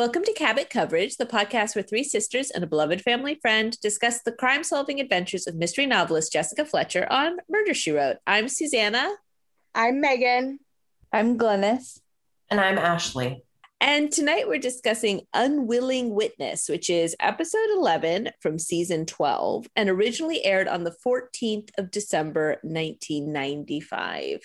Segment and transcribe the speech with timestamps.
[0.00, 4.22] Welcome to Cabot Coverage, the podcast where three sisters and a beloved family friend discuss
[4.22, 8.16] the crime solving adventures of mystery novelist Jessica Fletcher on Murder She Wrote.
[8.26, 9.10] I'm Susanna.
[9.74, 10.60] I'm Megan.
[11.12, 12.00] I'm Glennis.
[12.50, 13.44] And I'm Ashley.
[13.82, 20.42] And tonight we're discussing Unwilling Witness, which is episode 11 from season 12 and originally
[20.46, 24.40] aired on the 14th of December, 1995.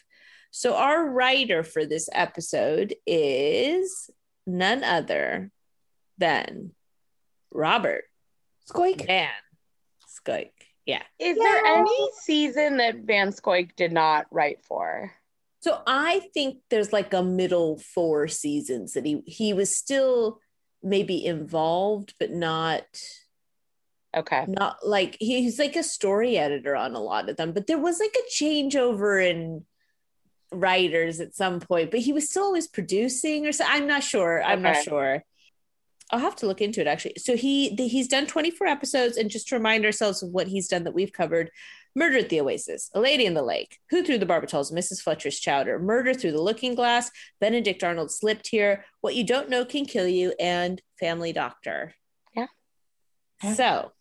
[0.52, 4.10] So, our writer for this episode is
[4.48, 5.52] none other
[6.18, 6.72] than
[7.52, 8.06] Robert
[8.66, 9.06] Squeak.
[9.06, 9.30] Van
[10.08, 10.52] Squeak.
[10.86, 11.04] Yeah.
[11.20, 15.12] Is there any season that Van Scoyk did not write for?
[15.62, 20.40] So I think there's like a middle four seasons that he he was still
[20.84, 22.84] maybe involved, but not
[24.16, 24.46] Okay.
[24.48, 27.52] not like he's like a story editor on a lot of them.
[27.52, 29.66] But there was like a changeover in
[30.52, 33.66] writers at some point, but he was still always producing or so.
[33.68, 34.42] I'm not sure.
[34.44, 35.24] I'm not sure.
[36.12, 37.16] I'll have to look into it actually.
[37.18, 40.68] So he the, he's done 24 episodes, and just to remind ourselves of what he's
[40.68, 41.52] done that we've covered:
[41.96, 45.02] Murder at the Oasis, A Lady in the Lake, Who Threw the Barbitals, Mrs.
[45.02, 49.66] Fletcher's Chowder, Murder Through the Looking Glass, Benedict Arnold slipped here, What You Don't Know
[49.66, 51.96] Can Kill You, and Family Doctor.
[52.36, 52.48] Yeah.
[53.56, 53.92] So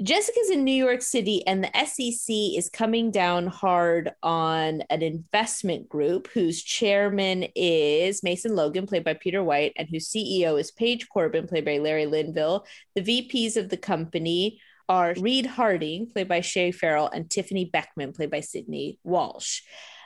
[0.00, 5.88] Jessica's in New York City, and the SEC is coming down hard on an investment
[5.88, 11.08] group whose chairman is Mason Logan, played by Peter White, and whose CEO is Paige
[11.08, 12.64] Corbin, played by Larry Linville.
[12.94, 18.12] The VPs of the company are Reed Harding, played by Shea Farrell, and Tiffany Beckman,
[18.12, 19.62] played by Sydney Walsh.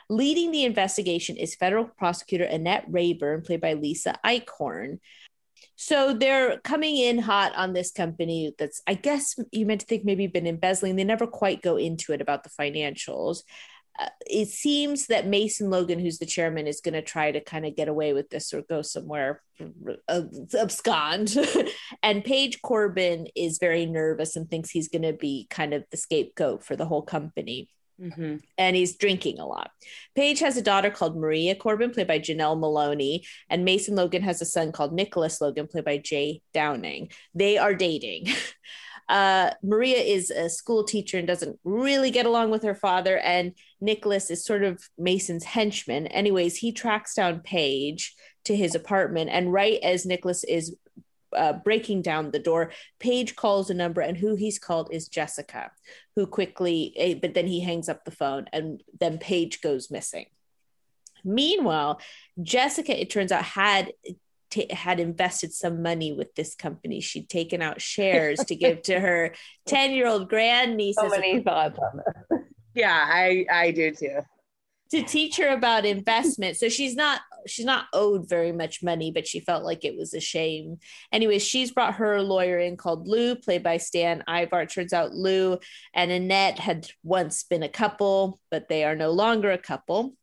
[0.09, 4.97] Leading the investigation is federal prosecutor Annette Rayburn, played by Lisa Eichhorn.
[5.75, 10.05] So they're coming in hot on this company that's, I guess you meant to think
[10.05, 10.95] maybe been embezzling.
[10.95, 13.43] They never quite go into it about the financials.
[13.99, 17.65] Uh, it seems that Mason Logan, who's the chairman, is going to try to kind
[17.65, 19.43] of get away with this or go somewhere
[20.07, 20.21] uh,
[20.59, 21.37] abscond.
[22.03, 25.97] and Paige Corbin is very nervous and thinks he's going to be kind of the
[25.97, 27.69] scapegoat for the whole company
[28.03, 28.35] Mm-hmm.
[28.57, 29.71] and he's drinking a lot.
[30.13, 34.41] Paige has a daughter called Maria Corbin, played by Janel Moloney, and Mason Logan has
[34.41, 37.11] a son called Nicholas Logan, played by Jay Downing.
[37.33, 38.27] They are dating.
[39.09, 43.53] Uh, Maria is a school teacher and doesn't really get along with her father, and
[43.81, 46.07] Nicholas is sort of Mason's henchman.
[46.07, 48.15] Anyways, he tracks down Paige
[48.45, 50.75] to his apartment, and right as Nicholas is
[51.35, 55.71] uh, breaking down the door, Paige calls a number, and who he's called is Jessica,
[56.15, 60.25] who quickly, eh, but then he hangs up the phone, and then Paige goes missing.
[61.23, 62.01] Meanwhile,
[62.41, 63.93] Jessica, it turns out, had
[64.49, 66.99] t- had invested some money with this company.
[66.99, 69.33] She'd taken out shares to give to her
[69.65, 72.39] ten year old grandniece So many thoughts on this.
[72.75, 74.19] Yeah, I I do too.
[74.91, 76.57] to teach her about investment.
[76.57, 80.13] So she's not she's not owed very much money, but she felt like it was
[80.13, 80.77] a shame.
[81.11, 84.65] Anyway, she's brought her lawyer in called Lou, played by Stan Ivar.
[84.65, 85.57] Turns out Lou
[85.93, 90.15] and Annette had once been a couple, but they are no longer a couple.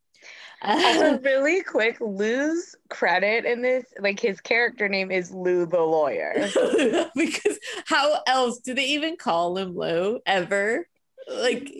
[0.61, 6.33] Also, really quick, Lou's credit in this, like his character name is Lou the lawyer.
[7.15, 10.87] because how else do they even call him Lou ever?
[11.27, 11.71] Like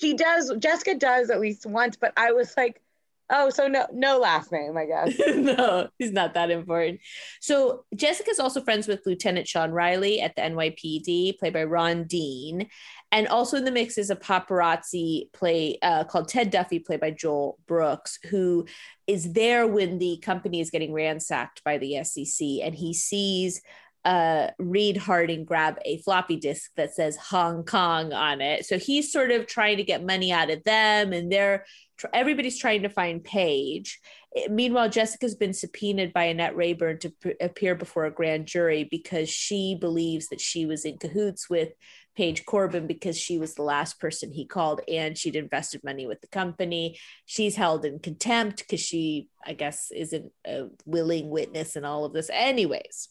[0.00, 0.52] She does.
[0.58, 2.82] Jessica does at least once, but I was like,
[3.30, 5.18] oh, so no, no last name, I guess.
[5.36, 7.00] no, he's not that important.
[7.40, 12.68] So Jessica's also friends with Lieutenant Sean Riley at the NYPD, played by Ron Dean.
[13.12, 17.12] And also in the mix is a paparazzi play uh, called Ted Duffy, played by
[17.12, 18.66] Joel Brooks, who
[19.06, 23.62] is there when the company is getting ransacked by the SEC, and he sees
[24.04, 28.64] uh, Reed Harding grab a floppy disk that says Hong Kong on it.
[28.64, 31.64] So he's sort of trying to get money out of them, and they're
[32.12, 34.00] everybody's trying to find Paige.
[34.36, 39.28] Eh, Meanwhile, Jessica's been subpoenaed by Annette Rayburn to appear before a grand jury because
[39.28, 41.70] she believes that she was in cahoots with
[42.16, 46.20] Paige Corbin because she was the last person he called and she'd invested money with
[46.22, 46.98] the company.
[47.26, 52.14] She's held in contempt because she, I guess, isn't a willing witness in all of
[52.14, 52.30] this.
[52.32, 53.08] Anyways,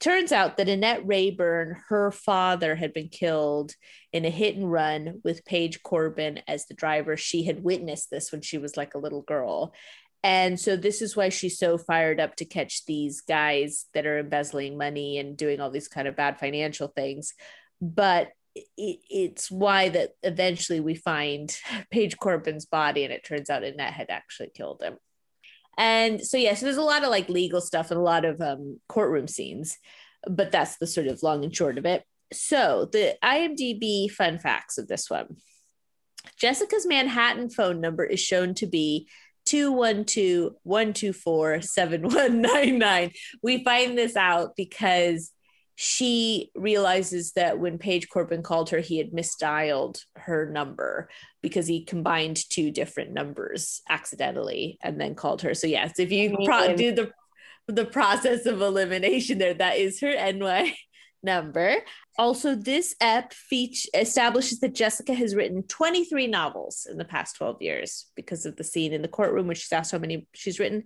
[0.00, 3.74] turns out that Annette Rayburn, her father, had been killed
[4.12, 7.16] in a hit and run with Paige Corbin as the driver.
[7.16, 9.72] She had witnessed this when she was like a little girl.
[10.22, 14.18] And so this is why she's so fired up to catch these guys that are
[14.18, 17.34] embezzling money and doing all these kind of bad financial things.
[17.80, 18.66] But it,
[19.08, 21.56] it's why that eventually we find
[21.90, 24.98] Paige Corbin's body, and it turns out Annette had actually killed him.
[25.78, 28.40] And so, yeah, so there's a lot of like legal stuff and a lot of
[28.40, 29.78] um, courtroom scenes,
[30.28, 32.04] but that's the sort of long and short of it.
[32.32, 35.36] So, the IMDb fun facts of this one
[36.38, 39.08] Jessica's Manhattan phone number is shown to be
[39.46, 43.12] 212 124 7199.
[43.42, 45.32] We find this out because
[45.82, 51.08] she realizes that when Paige Corbin called her, he had misdialed her number
[51.40, 55.54] because he combined two different numbers accidentally and then called her.
[55.54, 57.12] So yes, if you pro- do the
[57.66, 60.76] the process of elimination there, that is her NY
[61.22, 61.76] number.
[62.18, 67.62] Also, this ep feature establishes that Jessica has written 23 novels in the past 12
[67.62, 70.82] years because of the scene in the courtroom, which she's asked how many she's written.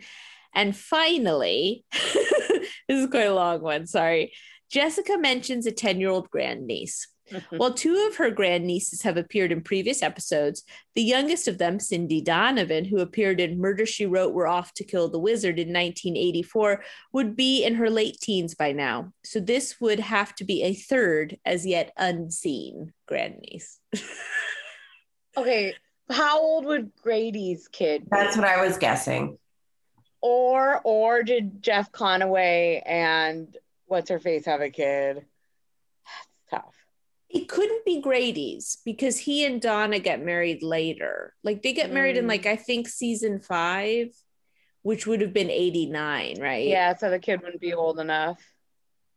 [0.55, 4.33] And finally, this is quite a long one, sorry.
[4.75, 7.07] Jessica mentions a 10 year old grandniece.
[7.31, 7.59] Mm-hmm.
[7.59, 10.65] While two of her grandnieces have appeared in previous episodes,
[10.97, 14.85] the youngest of them, Cindy Donovan, who appeared in Murder She Wrote We're Off to
[14.85, 16.83] Kill the Wizard in 1984,
[17.13, 19.13] would be in her late teens by now.
[19.23, 23.79] So this would have to be a third, as yet unseen, grandniece.
[25.37, 25.75] Okay,
[26.11, 28.03] how old would Grady's kid?
[28.03, 28.09] be?
[28.13, 29.37] That's what I was guessing.
[30.21, 33.57] Or or did Jeff Conaway and
[33.87, 35.17] what's her face have a kid?
[36.07, 36.75] That's tough.
[37.29, 41.35] It couldn't be Grady's because he and Donna get married later.
[41.43, 42.29] Like they get married in Mm.
[42.29, 44.15] like I think season five,
[44.83, 46.67] which would have been 89, right?
[46.67, 48.41] Yeah, so the kid wouldn't be old enough.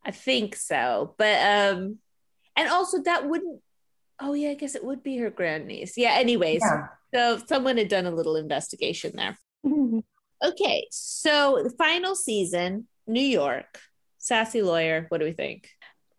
[0.04, 1.14] I think so.
[1.18, 1.98] But um
[2.56, 3.60] and also that wouldn't
[4.20, 5.96] oh yeah, I guess it would be her grandniece.
[5.96, 6.62] Yeah, anyways.
[6.64, 6.88] Yeah.
[7.14, 9.38] So someone had done a little investigation there.
[10.44, 13.80] Okay, so the final season, New York,
[14.28, 15.06] sassy lawyer.
[15.08, 15.70] What do we think?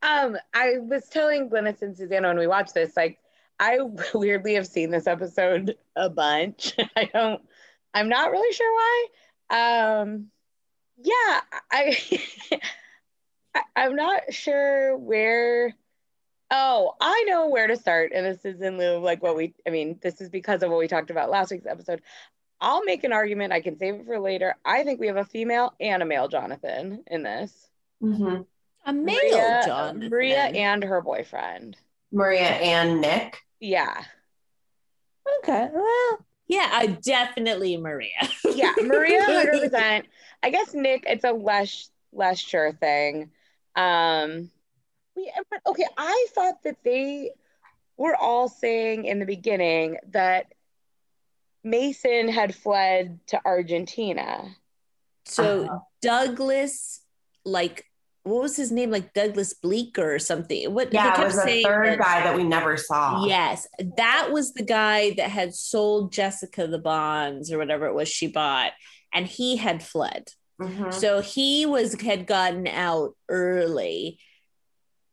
[0.02, 3.20] Um, I was telling Glennis and Susanna when we watched this, like
[3.60, 3.80] I
[4.14, 6.74] weirdly have seen this episode a bunch.
[6.96, 7.42] I don't
[7.94, 10.02] I'm not really sure why.
[10.02, 10.28] Um
[11.02, 11.42] yeah,
[11.72, 11.98] I,
[13.56, 15.76] I I'm not sure where
[16.52, 18.12] Oh, I know where to start.
[18.14, 20.72] And this is in lieu of like what we I mean, this is because of
[20.72, 22.02] what we talked about last week's episode.
[22.62, 23.54] I'll make an argument.
[23.54, 24.56] I can save it for later.
[24.66, 27.70] I think we have a female and a male Jonathan in this.
[28.01, 28.46] Mhm.
[28.86, 30.10] A male Maria, John.
[30.10, 31.78] Maria and her boyfriend.
[32.12, 33.38] Maria and Nick.
[33.60, 34.04] Yeah.
[35.40, 35.69] okay.
[35.72, 38.10] Well, Yeah, I definitely Maria.
[38.44, 40.06] Yeah, Maria 100%.
[40.42, 43.31] I guess Nick, it's a less less sure thing.
[43.75, 44.50] Um
[45.16, 47.31] we, but okay, I thought that they
[47.98, 50.54] were all saying in the beginning that
[51.63, 54.56] Mason had fled to Argentina.
[55.25, 55.80] So Uh-huh.
[56.01, 57.01] Douglas,
[57.44, 57.86] like,
[58.24, 58.92] what was his name?
[58.92, 60.74] Like Douglas Bleeker or something.
[60.74, 63.25] What Yeah, it kept was saying third that- guy that we never saw.
[63.25, 63.68] Yes,
[63.98, 68.27] that was the guy that had sold Jessica the bonds or whatever it was she
[68.27, 68.74] bought,
[69.13, 70.30] and he had fled.
[70.62, 70.94] Mhm.
[70.94, 74.19] So he was had gotten out early.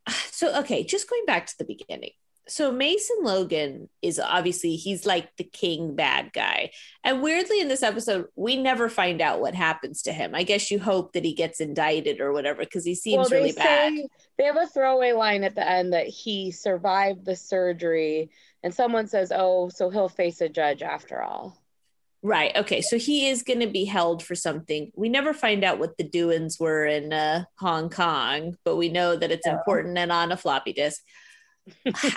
[0.31, 2.13] So okay, just going back to the beginning.
[2.49, 6.71] So Mason Logan is obviously he's like the king bad guy.
[7.03, 10.35] And weirdly in this episode, we never find out what happens to him.
[10.35, 13.53] I guess you hope that he gets indicted or whatever because he seems well, really
[13.53, 13.95] bad.
[14.39, 18.31] they have a throwaway line at the end that he survived the surgery,
[18.63, 21.61] and someone says, "Oh, so he'll face a judge after all."
[22.23, 22.57] Right.
[22.57, 22.81] Okay.
[22.81, 24.91] So he is going to be held for something.
[24.97, 29.15] We never find out what the doings were in uh, Hong Kong, but we know
[29.17, 29.53] that it's No.
[29.53, 31.03] important and on a floppy disk.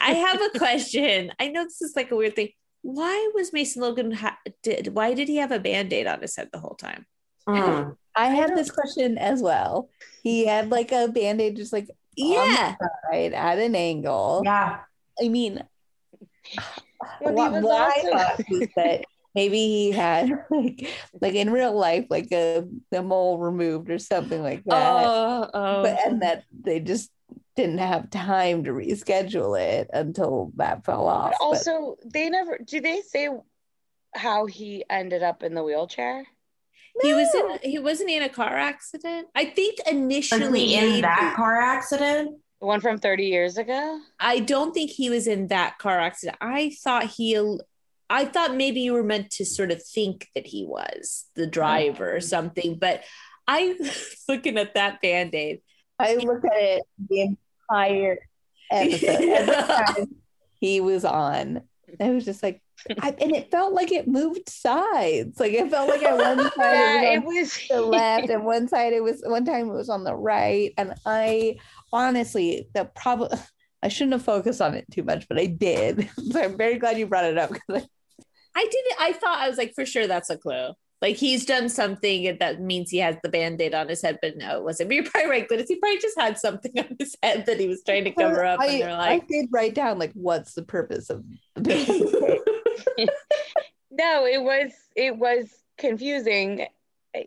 [0.02, 1.32] I have a question.
[1.40, 2.50] I know this is like a weird thing.
[2.82, 4.12] Why was Mason Logan?
[4.12, 7.06] Ha- did why did he have a band aid on his head the whole time?
[7.48, 7.96] Mm.
[8.16, 9.90] I had this question as well.
[10.24, 12.76] He had like a band-aid just like Yeah.
[13.10, 14.42] right at an angle.
[14.44, 14.80] Yeah.
[15.22, 15.64] I mean,
[17.20, 20.90] what, what I thought was that maybe he had like
[21.22, 25.06] like in real life like a, a mole removed or something like that.
[25.06, 25.84] Oh, oh.
[25.84, 27.10] but and that they just
[27.60, 31.32] didn't have time to reschedule it until that fell off.
[31.32, 33.30] But But also, they never do they say
[34.16, 36.26] how he ended up in the wheelchair?
[37.02, 39.28] he was in he wasn't he in a car accident.
[39.36, 42.38] I think Was initially he in maybe- that car accident?
[42.62, 44.00] The one from 30 years ago?
[44.20, 46.38] I don't think he was in that car accident.
[46.42, 47.40] I thought he,
[48.10, 52.14] I thought maybe you were meant to sort of think that he was the driver
[52.14, 52.78] or something.
[52.78, 53.04] But
[53.48, 53.78] I,
[54.28, 55.62] looking at that band aid,
[55.98, 57.38] I look at it the
[57.70, 58.20] entire
[58.72, 60.08] episode.
[60.62, 61.62] He was on,
[62.02, 62.62] I was just like,
[63.02, 65.40] I, and it felt like it moved sides.
[65.40, 68.44] Like it felt like at one side Yeah, it it was was the left, and
[68.46, 70.74] one side it was one time it was on the right.
[70.78, 71.58] And I
[71.94, 73.38] honestly, the problem.
[73.82, 76.10] I shouldn't have focused on it too much, but I did.
[76.32, 77.88] So I'm very glad you brought it up because
[78.56, 80.72] I didn't, I thought, I was like, for sure that's a clue.
[81.02, 84.20] Like he's done something and that means he has the band aid on his head,
[84.22, 84.90] but no, it wasn't.
[84.90, 85.68] But you're probably right, Glennis.
[85.68, 88.60] He probably just had something on his head that he was trying to cover up.
[88.60, 91.24] I, and they're I did write down like what's the purpose of
[91.56, 93.10] the band-aid?
[93.92, 96.66] no, it was it was confusing.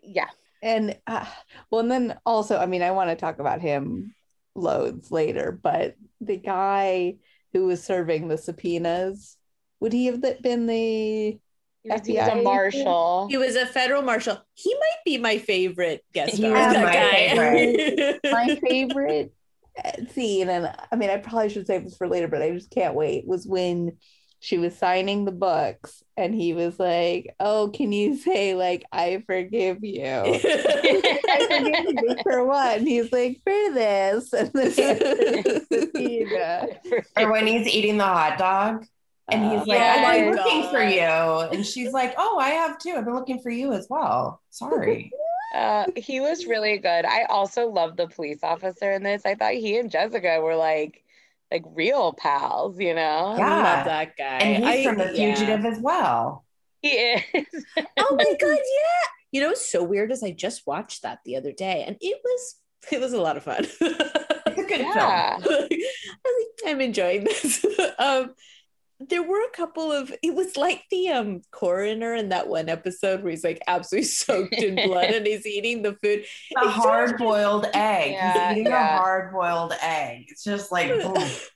[0.03, 0.29] Yeah.
[0.63, 1.27] and uh,
[1.71, 4.15] well and then also i mean i want to talk about him
[4.55, 7.17] loads later but the guy
[7.53, 9.37] who was serving the subpoenas
[9.81, 11.37] would he have been the
[11.83, 13.27] He was, he was a marshal.
[13.29, 14.39] He was a federal marshal.
[14.55, 16.53] He might be my favorite guest He star.
[16.53, 18.19] was my guy.
[18.31, 19.33] my favorite
[19.83, 22.71] uh, scene and i mean i probably should save this for later but i just
[22.71, 23.97] can't wait was when
[24.39, 29.23] she was signing the books and he was like oh can you say like i
[29.27, 30.03] forgive you
[31.33, 32.79] I forgive you for what?
[32.79, 34.33] And he's like, for this.
[34.35, 36.67] And then he uh, answers the subpoena.
[37.17, 38.85] Or when he's eating the hot dog
[39.31, 39.95] and he's like, Yeah.
[40.07, 41.01] I've been my looking for you.
[41.57, 42.95] And she's like, Oh, I have too.
[42.97, 44.41] I've been looking for you as well.
[44.51, 45.11] Sorry.
[45.55, 47.05] Uh, he was really good.
[47.05, 49.27] I also love the police officer in this.
[49.27, 51.05] I thought he and Jessica were like
[51.51, 53.35] like real pals, you know?
[53.35, 53.63] I Yeah.
[53.77, 54.39] love that guy.
[54.39, 55.35] and he's I- from The yeah.
[55.35, 56.47] Fugitive as well.
[56.81, 57.23] He is.
[57.99, 59.09] Oh my god, yeah.
[59.31, 62.19] You know what's so weird is I just watched that the other day and it
[62.25, 62.57] was
[62.91, 63.67] it was a lot of fun.
[63.67, 63.79] It's
[64.59, 65.37] a good Yeah.
[65.37, 65.55] film.
[65.65, 67.63] I think I'm enjoying this.
[67.99, 68.35] um
[69.09, 73.23] there were a couple of it was like the um coroner in that one episode
[73.23, 76.25] where he's like absolutely soaked in blood and he's eating the food.
[76.57, 78.13] A hard boiled egg.
[78.13, 78.97] Yeah, he's eating yeah.
[78.97, 80.27] a hard boiled egg.
[80.29, 80.91] It's just like.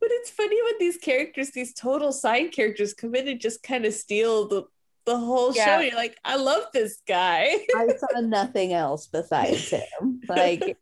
[0.00, 3.86] But it's funny when these characters, these total side characters, come in and just kind
[3.86, 4.64] of steal the
[5.06, 5.64] the whole Yeah.
[5.78, 5.82] show.
[5.82, 7.54] You're like, I love this guy.
[7.76, 10.20] I saw nothing else besides him.
[10.28, 10.78] Like,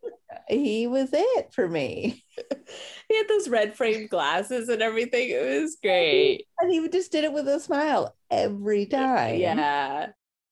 [0.48, 2.24] he was it for me.
[3.08, 5.28] he had those red framed glasses and everything.
[5.30, 6.46] It was great.
[6.60, 9.36] And he just did it with a smile every time.
[9.38, 10.08] Yeah.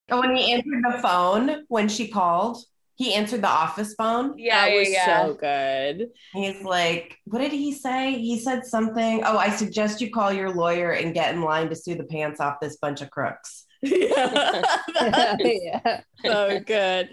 [0.09, 2.59] And when he answered the phone when she called,
[3.01, 4.35] he answered the office phone.
[4.37, 5.25] Yeah, that was yeah.
[5.25, 6.11] so good.
[6.35, 8.19] He's like, what did he say?
[8.19, 9.23] He said something.
[9.25, 12.41] Oh, I suggest you call your lawyer and get in line to sue the pants
[12.41, 13.65] off this bunch of crooks.
[13.83, 15.37] yeah.
[15.39, 16.01] yeah.
[16.23, 17.09] so good.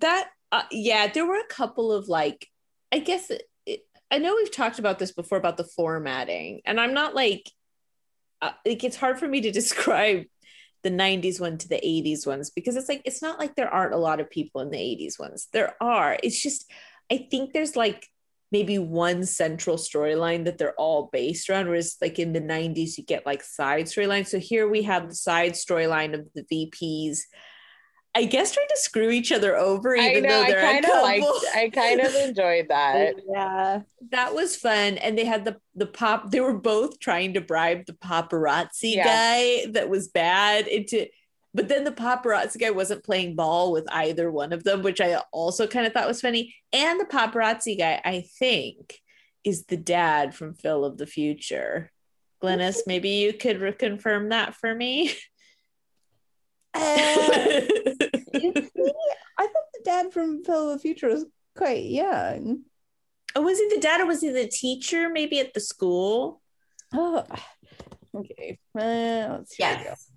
[0.00, 2.48] That uh, yeah, there were a couple of like,
[2.90, 6.80] I guess it, it, I know we've talked about this before about the formatting, and
[6.80, 7.50] I'm not like,
[8.40, 10.24] uh, like it's hard for me to describe
[10.82, 13.94] the 90s one to the 80s ones because it's like it's not like there aren't
[13.94, 15.48] a lot of people in the 80s ones.
[15.52, 16.18] There are.
[16.22, 16.70] It's just
[17.10, 18.08] I think there's like
[18.50, 23.04] maybe one central storyline that they're all based around whereas like in the 90s you
[23.04, 27.20] get like side storylines so here we have the side storyline of the vps
[28.14, 30.28] i guess trying to screw each other over I even know.
[30.28, 31.26] though I they're kind of liked.
[31.54, 33.14] I kind of enjoyed that.
[33.32, 33.80] Yeah.
[34.10, 37.86] that was fun and they had the the pop they were both trying to bribe
[37.86, 39.04] the paparazzi Yeah.
[39.04, 41.06] guy that was bad into
[41.54, 45.16] but then the paparazzi guy wasn't playing ball with either one of them which i
[45.32, 48.98] also kind of thought was funny and the paparazzi guy i think
[49.44, 51.90] is the dad from phil of the future
[52.42, 55.12] glennis maybe you could reconfirm that for me
[56.74, 56.80] Uh,
[58.34, 58.52] you
[59.38, 61.26] I thought the dad from Phil of the Future was
[61.56, 62.60] quite young.
[63.34, 66.40] oh was he the dad or was he the teacher maybe at the school
[66.94, 67.24] Oh,
[68.14, 68.58] okay.
[68.78, 69.62] Uh, let's see.
[69.62, 70.10] Yes.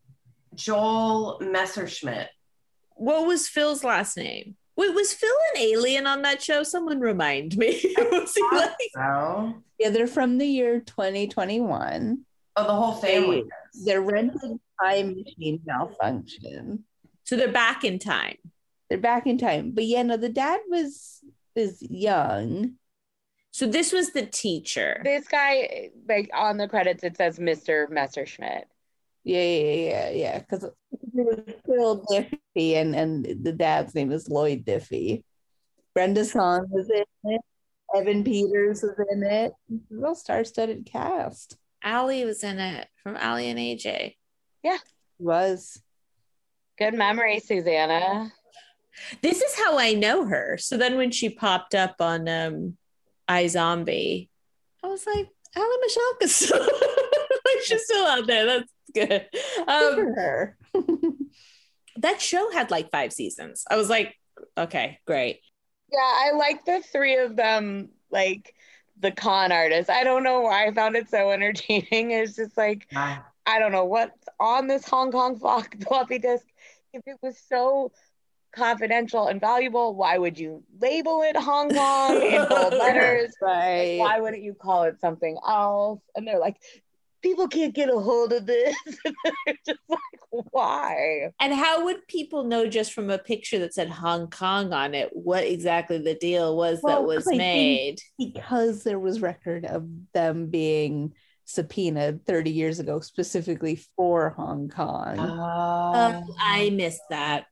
[0.56, 2.30] Joel Messerschmidt.
[2.96, 4.56] What was Phil's last name?
[4.78, 6.64] Wait, was Phil an alien on that show?
[6.64, 7.82] Someone remind me.
[7.98, 12.26] was he like, So, Yeah, they're from the year 2021.
[12.58, 13.44] oh, the whole family.
[13.86, 16.84] They're rented time machine malfunction.
[17.24, 18.38] so they're back in time.
[18.90, 19.72] They're back in time.
[19.72, 21.24] But yeah, no, the dad was
[21.56, 22.74] is young.
[23.52, 25.00] So this was the teacher.
[25.04, 27.90] This guy, like on the credits, it says Mr.
[27.90, 28.68] Messerschmidt.
[29.24, 30.40] Yeah, yeah, yeah, yeah.
[30.40, 30.74] Because it
[31.14, 35.24] was Phil Diffy and, and the dad's name is Lloyd Diffy.
[35.94, 37.42] Brenda Song was in it.
[37.96, 39.54] Evan Peters was in it.
[39.90, 41.58] Real star-studded cast.
[41.84, 44.16] Aly was in it from Aly and AJ.
[45.20, 45.82] Was
[46.78, 48.32] Good memory, Susanna.
[49.22, 50.58] This is how I know her.
[50.58, 52.78] So then when she popped up on um
[53.30, 54.30] iZombie,
[54.84, 56.68] I was like, Aly Michalka's still,
[57.66, 58.46] she's still out there.
[58.46, 59.26] That's good.
[59.32, 60.58] Good Um, for her.
[61.98, 63.64] that show had like five seasons.
[63.70, 64.16] I was like,
[64.58, 65.40] okay, great.
[65.92, 68.54] Yeah, I like the three of them, like
[69.00, 69.90] the con artists.
[69.90, 72.12] I don't know why I found it so entertaining.
[72.12, 73.20] It's just like, Yeah.
[73.46, 75.38] I don't know what's on this Hong Kong
[75.88, 76.46] floppy disk.
[76.94, 77.92] If it was so
[78.56, 83.34] confidential and valuable, why would you label it Hong Kong in bold letters?
[83.42, 83.98] right.
[84.00, 86.00] Why wouldn't you call it something else?
[86.16, 86.56] And they're like,
[87.22, 88.76] people can't get a hold of this.
[89.66, 90.00] Just like,
[90.52, 91.32] why?
[91.40, 95.10] And how would people know just from a picture that said Hong Kong on it
[95.14, 98.00] what exactly the deal was Well, that was made?
[98.18, 101.14] because there was record of them being
[101.46, 105.20] subpoenaed 30 years ago specifically for Hong Kong.
[105.20, 107.46] Uh, Oh, I missed that.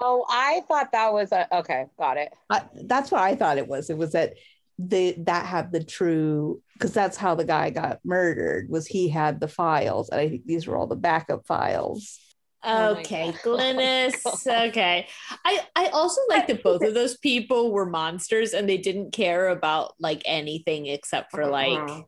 [0.00, 1.86] Oh, I thought that was a okay.
[1.98, 2.32] Got it.
[2.50, 3.88] I, that's what I thought it was.
[3.90, 4.34] It was that
[4.78, 9.40] the that had the true because that's how the guy got murdered was he had
[9.40, 12.18] the files and I think these were all the backup files.
[12.62, 13.40] Oh my Okay, God.
[13.44, 14.68] Glynis.
[14.68, 15.06] Okay.
[15.44, 19.48] I I also like that both of those people were monsters and they didn't care
[19.48, 22.02] about like anything except for like uh-uh.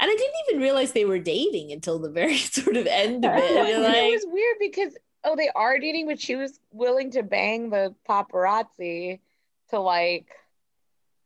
[0.00, 3.32] And I didn't even realize they were dating until the very sort of end of
[3.34, 3.54] it.
[3.54, 7.22] Well, And, it was weird because oh, they are dating, but she was willing to
[7.22, 9.20] bang the paparazzi
[9.68, 10.26] to like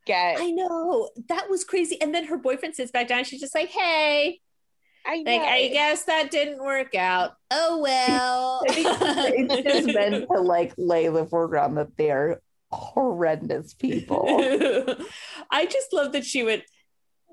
[0.07, 0.41] get.
[0.41, 2.01] I know that was crazy.
[2.01, 3.19] And then her boyfriend sits back down.
[3.19, 4.41] And she's just like, "Hey,
[5.07, 5.37] I know.
[5.37, 7.37] like I guess that didn't work out.
[7.51, 12.41] Oh well." It's just meant to like lay the foreground that they're
[12.73, 14.27] horrendous people.
[15.51, 16.65] I just love that she went.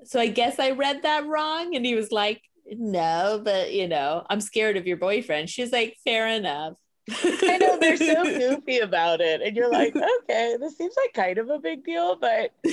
[0.04, 4.24] So I guess I read that wrong, and he was like, "No, but you know,
[4.28, 6.74] I'm scared of your boyfriend." She's like, "Fair enough."
[7.10, 11.36] I know they're so goofy about it, and you're like, okay, this seems like kind
[11.38, 12.52] of a big deal, but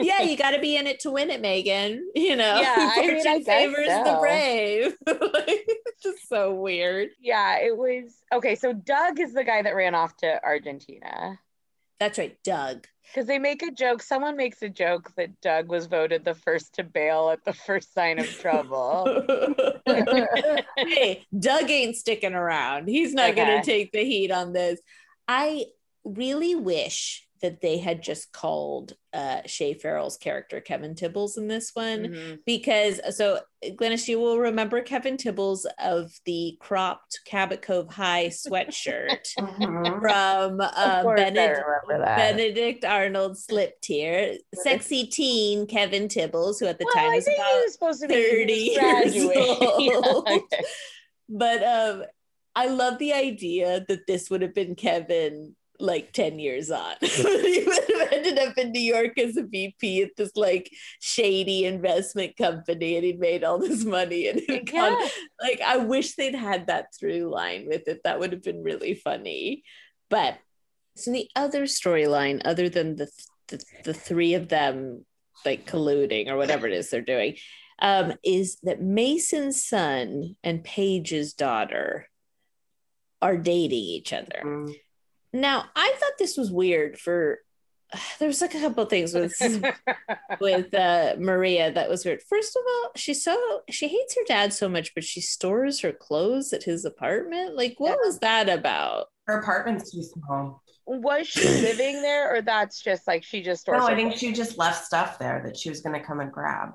[0.00, 2.04] yeah, you got to be in it to win it, Megan.
[2.16, 4.96] You know, Yeah, I mean, I favors the brave.
[5.06, 5.68] Like,
[6.02, 7.10] just so weird.
[7.20, 8.56] yeah, it was okay.
[8.56, 11.38] So Doug is the guy that ran off to Argentina
[12.00, 12.88] That's right, Doug.
[13.12, 14.02] Because they make a joke.
[14.02, 17.92] Someone makes a joke that Doug was voted the first to bail at the first
[17.92, 19.22] sign of trouble.
[20.76, 22.88] hey, Doug ain't sticking around.
[22.88, 24.80] He's not going to take the heat on this.
[25.28, 25.66] I
[26.04, 31.72] really wish that they had just called uh, Shea Farrell's character Kevin Tibbles in this
[31.74, 32.38] one Mhm.
[32.46, 39.28] because so Glennis, you will remember Kevin Tibbles of the cropped Cabot Cove High sweatshirt
[39.38, 40.00] Mhm.
[40.00, 41.60] from uh, Benedict.
[41.88, 42.16] remember that.
[42.36, 44.36] Benedict Arnold slipped here.
[44.54, 47.72] Sexy teen Kevin Tibbles, who at the Well, time I was think about he was
[47.74, 49.82] supposed to be 30 years old.
[49.82, 50.62] Yeah, okay.
[51.28, 52.04] but um
[52.54, 56.94] I love the idea that this would have been Kevin like 10 years on.
[57.00, 61.64] he would have ended up in New York as a VP at this like shady
[61.64, 64.96] investment company and he'd made all this money and he'd gone
[65.40, 68.00] like I wish they'd had that through line with it.
[68.04, 69.64] That would have been really funny.
[70.08, 70.38] But
[70.96, 73.08] so the other storyline, other than the,
[73.48, 75.04] the the three of them
[75.44, 77.36] like colluding or whatever it is they're doing,
[77.80, 82.08] um, is that Mason's son and Paige's daughter
[83.20, 84.42] are dating each other.
[84.44, 84.74] Mm.
[85.32, 87.38] Now, I thought this was weird for
[88.18, 89.34] there was like a couple of things with
[90.40, 92.22] with uh, Maria that was weird.
[92.22, 95.92] First of all, she's so she hates her dad so much, but she stores her
[95.92, 97.56] clothes at his apartment.
[97.56, 99.06] Like, what was that about?
[99.26, 100.62] Her apartment's too small.
[100.86, 103.78] Was she living there, or that's just like she just stores?
[103.78, 106.20] No, I her think she just left stuff there that she was going to come
[106.20, 106.70] and grab.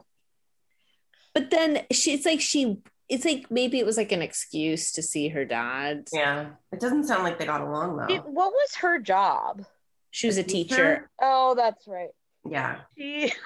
[1.33, 2.77] But then she, it's like she,
[3.09, 6.07] it's like maybe it was like an excuse to see her dad.
[6.13, 6.49] Yeah.
[6.71, 8.29] It doesn't sound like they got along It- though.
[8.29, 9.65] what was her job?
[10.11, 10.75] She was a A teacher?
[10.75, 11.09] teacher.
[11.21, 12.09] Oh, that's right.
[12.49, 12.79] Yeah.
[12.97, 13.31] She,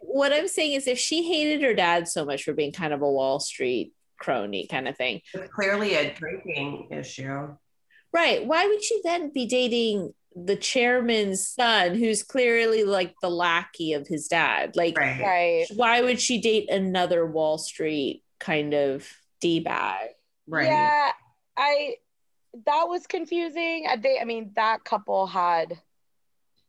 [0.00, 3.02] What I'm saying is, if she hated her dad so much for being kind of
[3.02, 7.54] a Wall Street crony kind of thing, It's clearly a drinking issue.
[8.12, 8.44] right?
[8.46, 14.06] Why would she then be dating the chairman's son, who's clearly like the lackey of
[14.06, 14.76] his dad?
[14.76, 15.20] Like, Right.
[15.22, 15.66] right.
[15.74, 19.08] why would she date another Wall Street kind of
[19.40, 20.10] d bag?
[20.46, 20.66] Right.
[20.66, 21.12] Yeah,
[21.56, 21.96] I.
[22.66, 23.86] That was confusing.
[23.88, 25.80] I- They, I mean, that couple had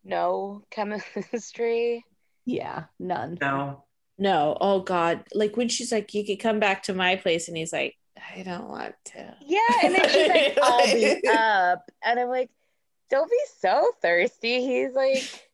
[0.03, 2.06] no chemistry.
[2.45, 3.38] Yeah, none.
[3.41, 3.84] No.
[4.19, 5.25] No, oh God!
[5.36, 7.95] Like when she's like, "You could come back to my place," and he's like,
[8.36, 12.49] "I don't want to." Yeah, and then she's like, "I'll be up," and I'm like,
[13.10, 15.24] "Don't be so thirsty." He's like,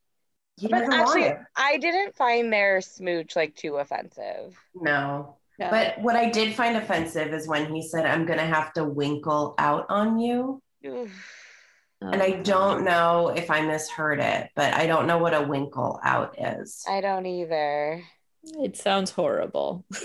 [0.57, 1.33] He but actually.
[1.55, 4.57] I didn't find their smooch like too offensive.
[4.75, 5.37] No.
[5.59, 5.69] No.
[5.69, 8.83] But what I did find offensive is when he said, I'm going to have to
[8.83, 10.61] winkle out on you.
[10.83, 15.99] And I don't know if I misheard it, but I don't know what a winkle
[16.03, 16.83] out is.
[16.89, 18.03] I don't either.
[18.43, 19.85] It sounds horrible.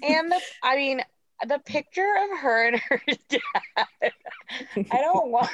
[0.00, 1.02] And the, I mean,
[1.46, 4.12] the picture of her and her dad.
[4.76, 5.50] I don't want.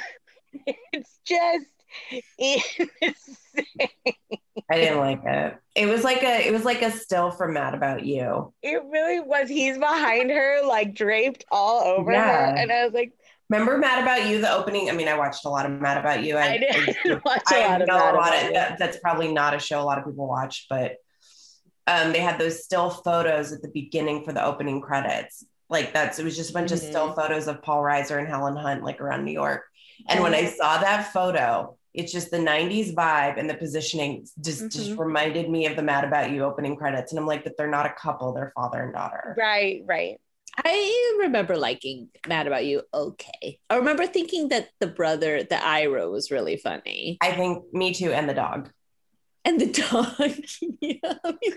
[0.93, 1.65] It's just
[2.37, 2.89] insane.
[4.69, 5.55] I didn't like it.
[5.75, 8.53] It was like a it was like a still from Mad About You.
[8.61, 9.49] It really was.
[9.49, 12.21] He's behind her, like draped all over Yeah.
[12.21, 13.13] her, and I was like,
[13.49, 14.89] Remember Mad About You, the opening?
[14.89, 16.37] I mean, I watched a lot of Mad About You.
[16.37, 18.15] I didn't watch a I lot of know that.
[18.15, 20.95] a lot of that, that's probably not a show a lot of people watch, but
[21.87, 25.45] um, they had those still photos at the beginning for the opening credits.
[25.69, 28.55] Like that's it was just a bunch of still photos of Paul Reiser and Helen
[28.55, 29.63] Hunt like around New York.
[30.09, 34.69] And when I saw that photo, It's just the 90s vibe and the positioning just,
[34.69, 34.99] just Mhm.
[34.99, 37.13] reminded me of the Mad About You opening credits.
[37.13, 39.33] And I'm like, but they're not a couple, they're father and daughter.
[39.37, 40.19] Right, right.
[40.57, 42.81] I remember liking Mad About You.
[42.93, 43.59] Okay.
[43.69, 47.17] I remember thinking that the brother, the Ira, was really funny.
[47.21, 48.71] I think me too, and the dog.
[49.45, 50.33] And the dog.
[50.81, 51.13] yeah.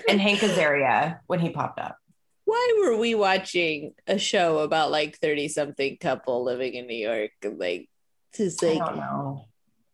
[0.09, 1.97] And Hank Azaria when he popped up.
[2.45, 7.33] Why were we watching a show about like 30 something couple living in New York?
[7.43, 7.89] Like,
[8.37, 9.39] just I like,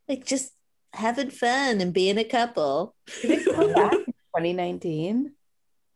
[0.09, 0.53] like just
[0.93, 2.95] having fun and being a couple.
[3.23, 4.05] Did it come back in
[4.37, 5.33] 2019?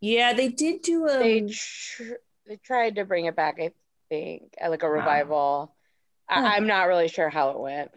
[0.01, 1.19] yeah, they did do a.
[1.19, 3.73] They tr- they tried to bring it back, I
[4.09, 5.75] think, like a revival.
[6.29, 6.41] Huh.
[6.41, 7.91] I- I'm not really sure how it went.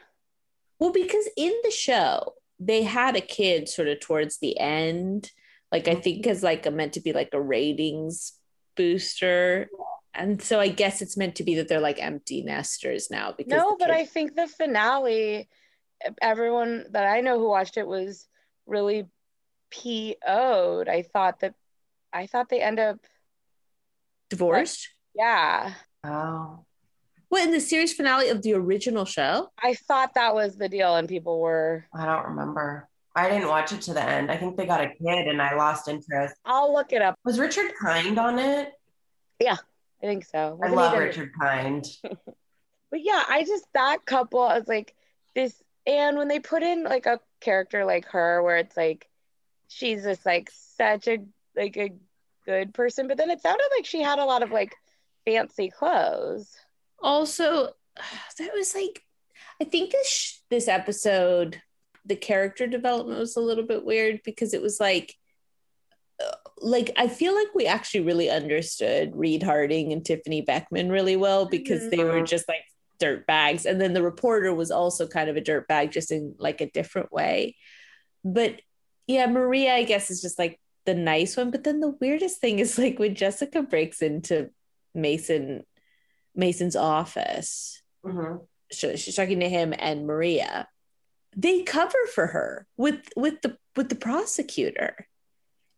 [0.79, 5.29] Well, because in the show, they had a kid sort of towards the end,
[5.71, 8.33] like I think is like a, meant to be like a ratings
[8.75, 9.69] booster.
[10.13, 13.51] And so I guess it's meant to be that they're like empty nesters now because
[13.51, 15.47] No, the but I think the finale,
[16.21, 18.27] everyone that I know who watched it was
[18.65, 19.05] really
[19.71, 20.89] PO'd.
[20.89, 21.53] I thought that
[22.13, 22.97] I thought they end up
[24.29, 24.89] divorced.
[25.15, 25.73] yeah.
[26.03, 26.65] Oh.
[27.29, 29.49] What in the series finale of the original show?
[29.63, 32.89] I thought that was the deal and people were I don't remember.
[33.15, 34.29] I didn't watch it to the end.
[34.31, 36.35] I think they got a kid and I lost interest.
[36.45, 37.15] I'll look it up.
[37.23, 38.73] Was Richard Kind on it?
[40.03, 40.37] I think so.
[40.39, 41.85] I Wasn't he love the- Richard Kind.
[42.91, 44.93] But yeah, I just that couple I was like
[45.33, 45.55] this
[45.87, 49.07] and when they put in like a character like her where it's like
[49.69, 51.19] she's just like such a
[51.55, 51.91] like a
[52.45, 54.75] good person, but then it sounded like she had a lot of like
[55.25, 56.53] fancy clothes.
[57.01, 57.69] Also,
[58.39, 59.03] that was like,
[59.61, 61.61] I think this sh- this episode,
[62.05, 65.15] the character development was a little bit weird because it was like,
[66.57, 71.45] like I feel like we actually really understood Reed Harding and Tiffany Beckman really well
[71.45, 72.27] because they were Mhm.
[72.27, 72.63] just like
[72.99, 76.35] dirt bags, and then the reporter was also kind of a dirt bag, just in
[76.37, 77.55] like a different way.
[78.23, 78.61] But
[79.07, 81.49] yeah, Maria, I guess, is just like the nice one.
[81.51, 84.51] But then the weirdest thing is like when Jessica breaks into
[84.93, 85.65] Mason
[86.35, 87.81] Mason's office.
[88.05, 88.47] Mhm.
[88.71, 90.67] So she's talking to him and Maria.
[91.35, 95.07] They cover for her with with the with the prosecutor.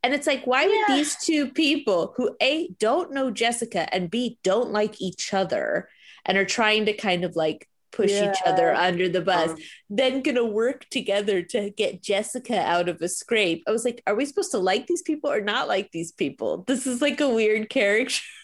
[0.04, 4.38] And it's like, why would these two people who A don't know Jessica and B
[4.44, 5.90] don't like each other
[6.26, 9.58] and are trying to kind of like push each other under the bus, Um,
[9.90, 13.64] then gonna work together to get Jessica out of a scrape.
[13.68, 16.64] I was like, are we supposed to like these people or not like these people?
[16.68, 18.22] This is like a weird character.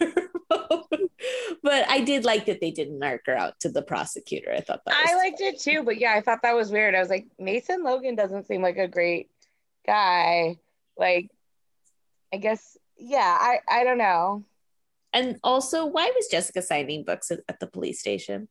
[1.62, 4.52] but I did like that they didn't narc her out to the prosecutor.
[4.52, 6.94] I thought that was I liked it too, but yeah, I thought that was weird.
[6.94, 9.30] I was like, Mason Logan doesn't seem like a great
[9.86, 10.58] guy.
[10.96, 11.30] Like,
[12.32, 14.44] I guess, yeah, I I don't know.
[15.12, 18.48] and also why was Jessica signing books at, at the police station?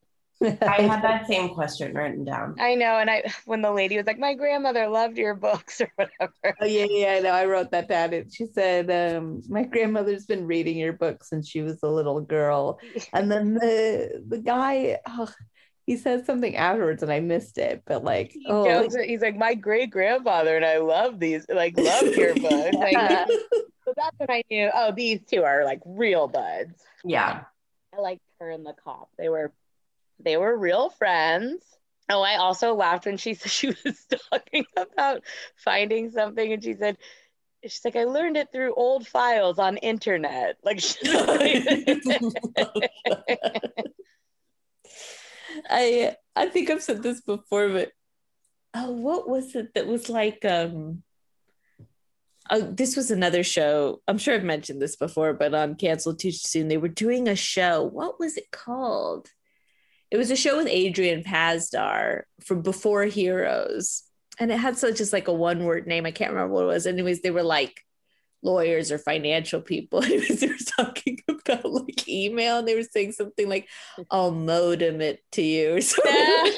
[0.65, 2.56] I had that same question written down.
[2.60, 5.92] I know, and I when the lady was like, my grandmother loved your books or
[5.96, 6.58] whatever.
[6.62, 7.32] Oh yeah, yeah, I know.
[7.32, 8.13] I wrote that down.
[8.13, 12.20] It she said, um, "My grandmother's been reading your book since she was a little
[12.22, 12.80] girl."
[13.13, 15.30] And then the the guy, oh,
[15.89, 17.82] he says something afterwards, and I missed it.
[17.84, 21.75] But like, He oh, jokes, he's like, my great grandfather and I love these, like,
[21.80, 22.75] love your books.
[22.75, 22.93] Like,
[23.86, 26.84] so that's when I knew, oh, these two are like real buds.
[27.04, 27.45] Yeah.
[27.91, 29.10] I liked her and the cop.
[29.17, 29.52] They were
[30.23, 31.63] they were real friends.
[32.08, 35.23] Oh, I also laughed when she said she was talking about
[35.56, 36.99] finding something and she said
[37.63, 40.58] she's like, I learned it through old files on internet.
[40.63, 41.02] Like she's
[45.69, 47.91] I I think I've said this before, but
[48.74, 51.04] oh, what was it that was like um
[52.50, 54.02] oh, this was another show.
[54.08, 57.36] I'm sure I've mentioned this before, but on Canceled Too Soon, they were doing a
[57.36, 57.84] show.
[57.84, 59.30] What was it called?
[60.12, 64.04] It was a show with Adrian Pasdar from Before Heroes.
[64.39, 66.06] And it had such just like a one word name.
[66.06, 66.88] I can't remember what it was.
[66.88, 67.82] Anyways, they were like
[68.41, 70.04] lawyers or financial people.
[70.04, 73.67] Anyways, they were talking about like email and they were saying something like,
[74.10, 76.13] I'll modem it to you or something.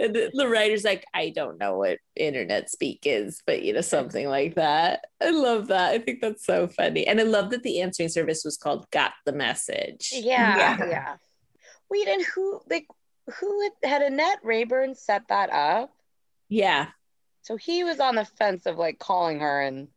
[0.00, 3.80] and the, the writer's like, I don't know what internet speak is, but you know,
[3.80, 5.04] something like that.
[5.20, 5.92] I love that.
[5.92, 7.06] I think that's so funny.
[7.06, 10.10] And I love that the answering service was called Got the Message.
[10.12, 10.86] yeah, Yeah.
[10.88, 11.16] yeah.
[11.90, 12.86] Wait, and who like
[13.38, 15.92] who had, had Annette Rayburn set that up?
[16.48, 16.88] Yeah.
[17.42, 19.88] So he was on the fence of like calling her and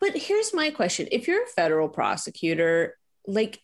[0.00, 1.08] But here's my question.
[1.10, 3.60] If you're a federal prosecutor, like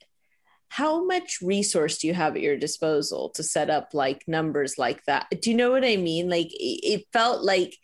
[0.68, 5.04] how much resource do you have at your disposal to set up like numbers like
[5.04, 5.26] that?
[5.42, 6.30] Do you know what I mean?
[6.30, 7.76] Like it felt like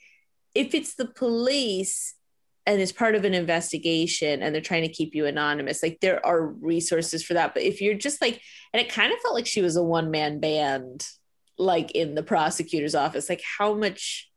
[0.54, 2.14] if it's the police
[2.64, 6.24] and it's part of an investigation and they're trying to keep you anonymous, like there
[6.24, 7.54] are resources for that.
[7.54, 8.40] But if you're just like,
[8.72, 11.06] and it kind of felt like she was a one man band
[11.58, 14.27] like in the prosecutor's office like how much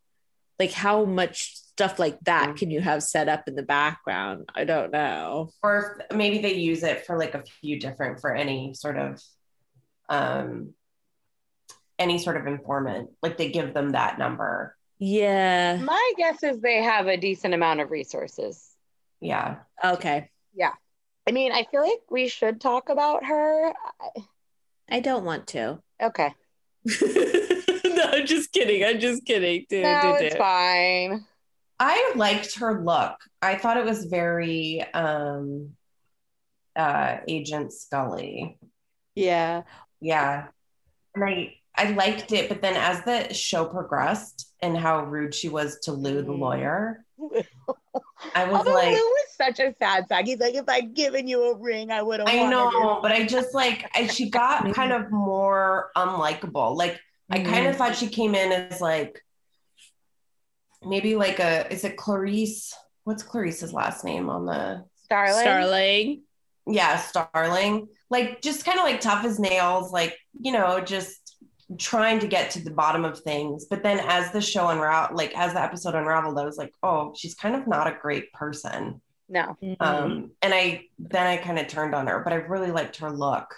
[0.61, 2.57] like how much stuff like that Mm.
[2.59, 5.73] can you have set up in the background i don't know or
[6.09, 9.19] if maybe they use it for like a few different for any sort of
[10.09, 10.73] um
[11.97, 16.83] any sort of informant like they give them that number yeah My guess is they
[16.83, 18.53] have a decent amount of resources.
[19.19, 19.49] yeah
[19.83, 20.73] okay Yeah.
[21.27, 23.69] I mean, I feel like we should talk about her.
[23.69, 24.25] I-
[24.97, 26.33] i don't want to Okay.
[28.03, 30.39] no i'm just kidding i'm just kidding do, No, do, it's do.
[30.39, 31.25] fine.
[31.79, 35.71] i liked her look i thought it was very um
[36.75, 38.57] uh agent scully
[39.15, 39.63] Yeah.
[39.99, 40.47] yeah
[41.15, 45.49] and i i liked it but then as the show progressed and how rude she
[45.49, 46.39] was to lou the Mhm.
[46.39, 47.05] lawyer
[48.35, 50.25] i was Although like Lou was such a sad sack.
[50.25, 52.29] He's like, if I'd given you a ring, I would have.
[52.29, 56.75] I know, but I just like I, she got kind of more unlikable.
[56.77, 56.99] Like
[57.31, 59.23] I kind of thought she came in as like
[60.83, 62.73] maybe like a is it Clarice?
[63.03, 65.41] What's Clarice's last name on the Starling.
[65.41, 66.23] starling
[66.67, 67.87] yeah, Starling.
[68.09, 71.35] Like just kind of like tough as nails, like, you know, just
[71.77, 73.65] trying to get to the bottom of things.
[73.65, 77.13] But then as the show unraveled, like as the episode unraveled, I was like, oh,
[77.15, 79.01] she's kind of not a great person.
[79.29, 79.55] No.
[79.63, 79.77] Mhm.
[79.79, 83.09] Um, and I then I kind of turned on her, but I really liked her
[83.09, 83.55] look.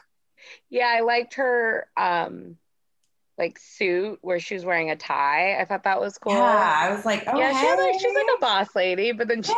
[0.70, 2.58] Yeah, I liked her um
[3.38, 5.60] like suit where she was wearing a tie.
[5.60, 6.34] I thought that was cool.
[6.34, 6.42] Yeah,
[6.82, 9.42] I was like, oh, yeah, she had, like, she's like a boss lady, but then
[9.42, 9.54] she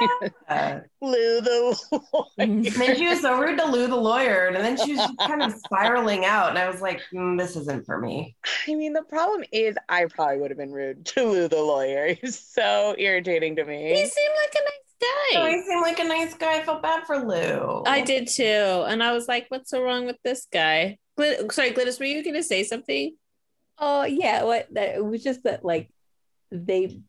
[0.48, 2.00] Uh, Lou the
[2.38, 5.42] and then she was so rude to Lou the lawyer, and then she was kind
[5.44, 8.36] of spiraling out, and I was like, mm, this isn't for me.
[8.68, 12.14] I mean, the problem is I probably would have been rude to Lou the lawyer.
[12.22, 13.90] He's so irritating to me.
[13.94, 16.60] he seemed like a nice So guy he seemed like a nice guy.
[16.60, 17.84] I felt bad for Lou.
[17.86, 18.44] I did too.
[18.88, 20.98] And I was like, what's so wrong with this guy?
[21.18, 23.16] Gly- Sorry, Glynis, were you going to say something?
[23.78, 25.92] Oh yeah, what that it was just that like
[26.52, 27.02] they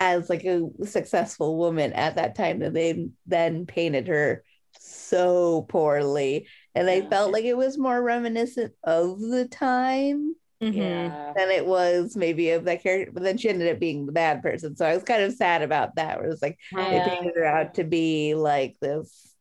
[0.00, 4.42] as like a successful woman at that time that they then painted her
[4.78, 7.08] so poorly and I Yeah.
[7.08, 10.74] felt like it was more reminiscent of the time Mhm.
[10.74, 11.32] Yeah.
[11.36, 14.42] than it was maybe of that character but then she ended up being the bad
[14.42, 17.04] person so I was kind of sad about that where it was like Yeah.
[17.04, 19.34] they painted her out to be like this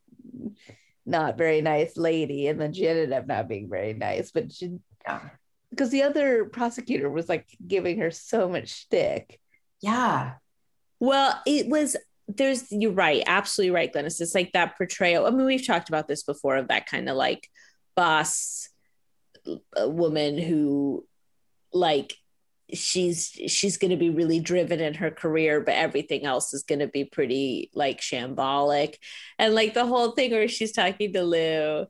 [1.06, 4.78] not very nice lady and then she ended up not being very nice but she
[5.06, 5.30] Yeah.
[5.74, 9.40] Because the other prosecutor was like giving her so much stick
[9.84, 10.36] yeah.
[11.02, 11.98] Well, it was
[12.30, 14.22] there's you're right, absolutely right, Glennis.
[14.22, 15.28] It's like that portrayal.
[15.28, 17.50] I mean, we've talked about this before of that kind of like
[17.94, 18.70] boss
[19.46, 21.06] uh, woman who
[21.74, 22.14] like
[22.74, 26.80] she's she's going to be really driven in her career but everything else is going
[26.80, 28.96] to be pretty like shambolic
[29.38, 31.86] and like the whole thing where she's talking to Lou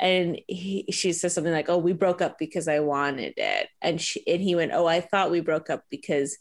[0.00, 4.00] and he she says something like oh we broke up because I wanted it and
[4.00, 6.36] she and he went oh I thought we broke up because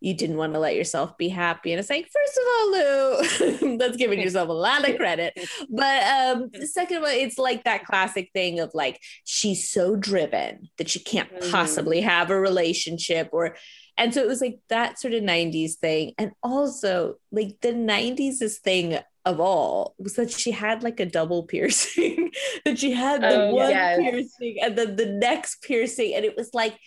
[0.00, 1.72] you didn't want to let yourself be happy.
[1.72, 5.32] And it's like, first of all, Lou, that's giving yourself a lot of credit.
[5.70, 10.68] But um, the second one, it's like that classic thing of like, she's so driven
[10.76, 11.50] that she can't Mhm.
[11.50, 13.56] possibly have a relationship or
[13.96, 16.12] and so it was like that sort of 90s thing.
[16.18, 21.04] And also like the 90s this thing of all was that she had like a
[21.06, 22.30] double piercing,
[22.64, 23.98] that she had the Oh, one yes.
[23.98, 26.14] piercing and then the next piercing.
[26.14, 26.78] And it was like,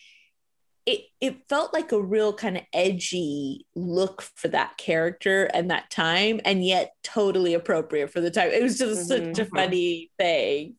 [0.85, 5.91] it it felt like a real kind of edgy look for that character and that
[5.91, 9.35] time and yet totally appropriate for the time it was just Mhm.
[9.35, 10.75] such a funny thing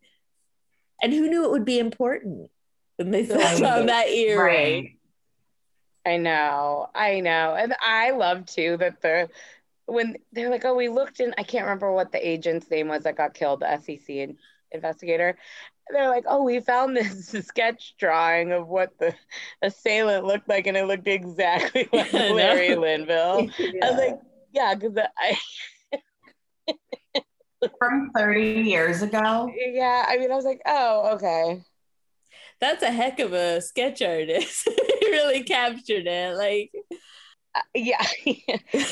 [1.03, 2.51] and who knew it would be important
[2.97, 3.59] when they Right.
[3.59, 4.97] found that earring Right.
[6.07, 9.29] I know, I know, and I love too that the
[9.91, 11.35] when they're like, oh, we looked in.
[11.39, 14.37] I can't remember what the agent's name was that got killed, the SEC
[14.73, 15.37] investigator.
[15.93, 19.15] They're like, oh, we found this sketch drawing of what the
[19.63, 22.35] assailant looked like, and it looked exactly like I know.
[22.35, 23.51] Larry Linville.
[23.83, 24.21] I was like,
[24.53, 25.39] yeah, because I,
[27.79, 29.51] From 30 years ago.
[29.55, 31.63] yeah, I mean, I was like, oh, okay.
[32.61, 34.69] that's a heck of a sketch artist
[35.01, 36.71] he really captured it like
[37.55, 38.05] Uh, yeah,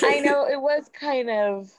[0.02, 1.70] I know it was kind of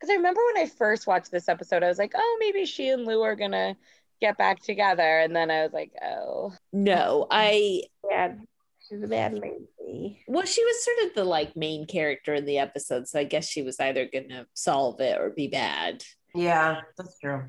[0.00, 2.88] because I remember when I first watched this episode, I was like, oh, maybe she
[2.90, 3.76] and Lou are gonna
[4.20, 8.40] get back together, and then I was like, oh, no i bad
[8.88, 12.58] she's a bad lady well she was sort of the like main character in the
[12.58, 16.02] episode so i guess she was either gonna solve it or be bad
[16.34, 17.44] Yeah, that's true.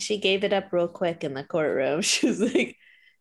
[0.00, 2.02] she gave it up real quick in the courtroom.
[2.10, 2.76] She was like,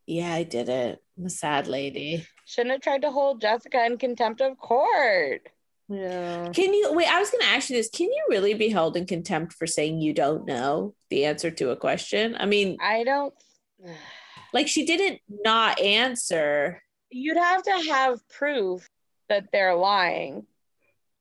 [0.07, 0.99] Yeah, I did it.
[1.17, 2.25] I'm a sad lady.
[2.45, 5.47] Shouldn't have tried to hold Jessica in contempt of court.
[5.89, 7.07] yeah Can you wait?
[7.07, 7.89] I was going to ask you this.
[7.89, 11.71] Can you really be held in contempt for saying you don't know the answer to
[11.71, 12.35] a question?
[12.39, 13.33] I mean, I don't.
[14.53, 16.83] Like she didn't not answer.
[17.09, 18.87] You'd have to have proof
[19.27, 20.45] that they're lying.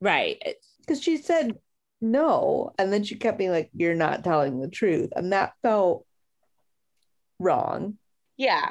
[0.03, 0.37] Right.
[0.81, 1.59] Because she said
[2.03, 2.75] no.
[2.79, 5.15] And then she kept being like, You're not telling the truth.
[5.17, 6.05] And that felt
[7.39, 7.97] wrong.
[8.37, 8.71] Yeah.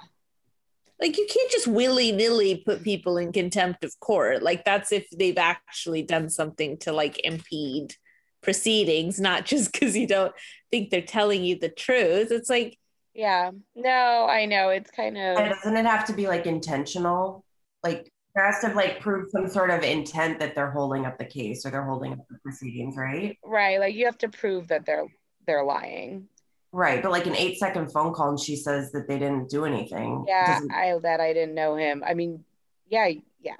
[1.02, 4.44] Like you can't just willy nilly put people in contempt of court.
[4.44, 7.96] Like that's if they've actually done something to like impede
[8.42, 10.34] proceedings, not just because you don't
[10.70, 12.32] think they're telling you the truth.
[12.32, 12.78] It's like,
[13.14, 13.52] Yeah.
[13.76, 14.70] No, I know.
[14.70, 17.44] It's kind of And of doesn't it have to be like intentional?
[17.84, 21.26] Like there has to like prove some sort of intent that they're holding up the
[21.26, 23.38] case or they're holding up the proceedings, right?
[23.44, 23.80] right.
[23.80, 25.08] Like you have to prove that they're
[25.48, 26.28] they're lying.
[26.73, 27.01] Right.
[27.01, 30.25] But like an eight second phone call and she says that they didn't do anything.
[30.27, 32.03] Yeah, Doesn't- I that I didn't know him.
[32.05, 32.45] I mean,
[32.88, 33.10] yeah,
[33.41, 33.57] yeah.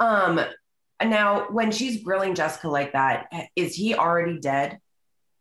[0.00, 0.40] Um
[1.04, 3.26] now when she's grilling Jessica like that,
[3.56, 4.78] is he already dead?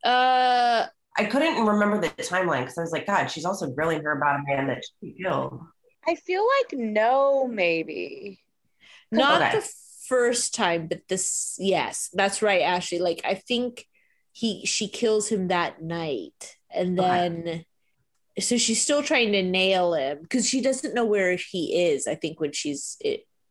[0.04, 0.88] uh
[1.18, 4.40] I couldn't remember the timeline because I was like, God, she's also grilling her about
[4.40, 5.60] a man that she killed.
[6.08, 8.42] I feel like no, maybe.
[9.12, 9.60] not Okay.
[9.60, 9.70] the
[10.08, 13.00] first time, but this yes, that's right, Ashley.
[13.00, 13.86] Like I think
[14.34, 16.58] he she kills him that night.
[16.74, 17.10] And Okay.
[17.10, 17.66] then
[18.40, 22.16] so she's still trying to nail him because she doesn't know where he is, I
[22.16, 22.98] think, when she's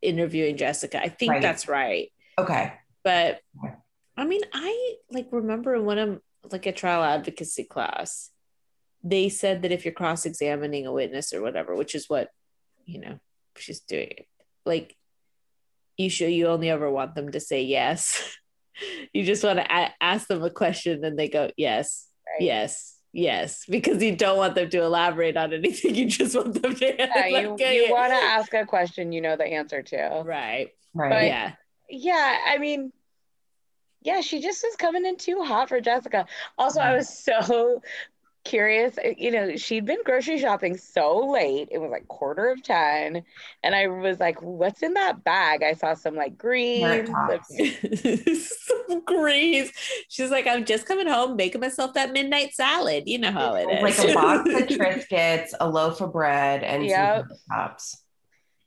[0.01, 1.03] interviewing Jessica.
[1.03, 1.43] I think Right.
[1.43, 2.11] that's right.
[2.39, 2.73] Okay.
[3.05, 3.41] But
[4.17, 8.31] I mean, I like remember in one of like a trial advocacy class,
[9.05, 12.29] they said that if you're cross examining a witness or whatever, which is what
[12.87, 13.19] you know
[13.57, 14.25] she's doing,
[14.65, 14.97] like
[15.99, 18.37] you should you only ever want them to say yes.
[19.13, 22.47] you just want to a- ask them a question, and they go yes, Right.
[22.47, 25.95] yes, yes, because you don't want them to elaborate on anything.
[26.01, 29.21] You just want them to Yeah, you, like, you want to ask a question you
[29.21, 30.23] know the answer to.
[30.25, 31.27] right, Right.
[31.27, 31.53] yeah.
[31.89, 32.93] Yeah, I mean,
[34.03, 36.27] yeah, she just was coming in too hot for Jessica.
[36.57, 37.83] Also, I was so
[38.45, 38.97] curious.
[38.99, 41.69] uh, You know, she'd been grocery shopping so late.
[41.71, 43.23] It was like quarter of 10.
[43.63, 45.63] And I was like, what's in that bag?
[45.63, 47.09] I saw some like greens.
[48.89, 49.71] Some greens.
[50.09, 53.05] She's like, I'm just coming home, making myself that midnight salad.
[53.07, 53.83] You know how it is.
[53.83, 57.27] Like a box of Triscuits, a loaf of bread, and Yep.
[57.29, 58.05] some tops.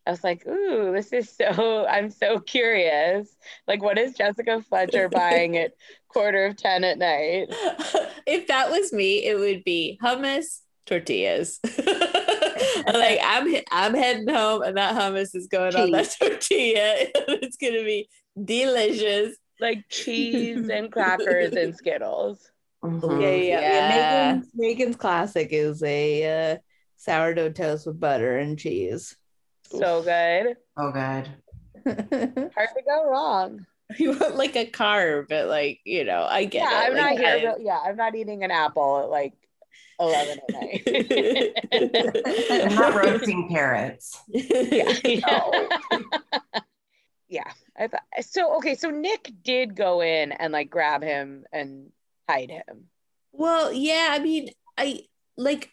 [0.06, 3.36] I was like, ooh, this is so, I'm so curious.
[3.68, 5.74] Like, what is Jessica Fletcher buying at
[6.10, 7.48] quarter of 10 at night?
[8.28, 11.60] if that was me, it would be hummus, tortillas.
[12.94, 16.94] like I'm I'm heading home, and that hummus is going on that tortilla.
[17.16, 18.10] it's gonna be
[18.44, 19.38] delicious.
[19.60, 22.52] Like cheese and crackers and Skittles.
[22.84, 23.22] Mhm.
[23.22, 23.62] Yeah, yeah, yeah.
[23.62, 24.34] Yeah.
[24.34, 26.58] Megan's, Megan's classic is a uh,
[26.98, 29.16] sourdough toast with butter and cheese.
[29.80, 30.58] So good.
[30.78, 31.30] Oh, good.
[32.56, 33.66] Hard to go wrong.
[33.98, 36.86] You want like a carb, but like you know, I get yeah, it.
[36.88, 37.52] I'm Like, not here.
[37.52, 39.34] But yeah, I'm not eating an apple at like
[40.00, 41.54] 11 at night.
[42.72, 44.22] I'm not roasting carrots.
[44.28, 44.94] yeah.
[47.30, 47.52] yeah.
[47.78, 48.58] I thought so.
[48.58, 51.92] Okay, so Nick did go in and like grab him and
[52.30, 52.86] hide him.
[53.32, 55.02] Well, yeah, I mean, I
[55.38, 55.72] like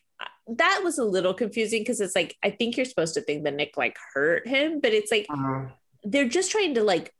[0.56, 3.54] that was a little confusing because it's like I think you're supposed to think that
[3.54, 5.72] Nick like hurt him, but it's like Mhm.
[6.04, 7.14] they're just trying to like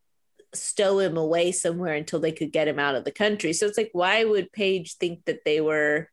[0.53, 3.53] stow him away somewhere until they could get him out of the country.
[3.53, 6.11] So it's like, why would Paige think that they were?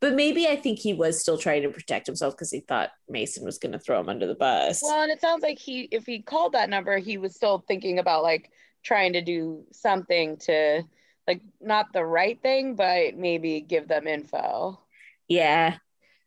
[0.00, 3.44] But maybe I think he was still trying to protect himself because he thought Mason
[3.44, 4.80] was going to throw him under the bus.
[4.82, 7.98] Well, and it sounds like he, if he called that number, he was still thinking
[7.98, 8.50] about like
[8.82, 10.82] trying to do something to
[11.28, 14.80] like not the right thing, but maybe give them info.
[15.28, 15.76] yeah.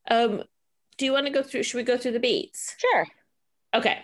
[0.10, 0.44] Um,
[0.98, 1.64] do you want to go through?
[1.64, 2.76] Should we go through the beats?
[2.78, 3.08] Sure.
[3.74, 4.00] Okay.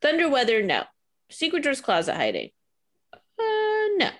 [0.00, 0.84] Thunder weather, no.
[1.30, 2.50] Secret Door's closet hiding.
[3.12, 4.10] Uh, no.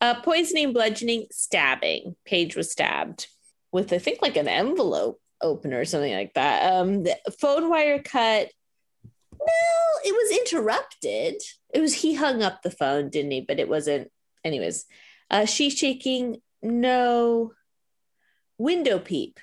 [0.00, 2.14] Uh, poisoning, bludgeoning, stabbing.
[2.24, 3.26] Paige was stabbed
[3.72, 6.72] with, I think, like an envelope opener or something like that.
[6.72, 8.50] Um, the phone wire cut.
[9.40, 11.42] No, it was interrupted.
[11.72, 13.40] It was he hung up the phone, didn't he?
[13.40, 14.10] But it wasn't.
[14.44, 14.84] Anyways,
[15.30, 16.40] uh, she shaking.
[16.62, 17.52] No.
[18.58, 19.38] Window peep.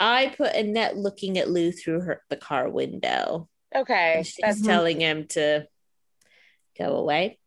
[0.00, 3.48] I put Annette looking at Lou through her the car window.
[3.74, 4.14] Okay.
[4.16, 5.66] And she's That's telling him to
[6.78, 7.38] go away.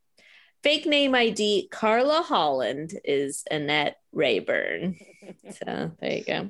[0.62, 4.97] Fake name ID Carla Holland is Annette Rayburn.
[5.64, 6.49] So there you go.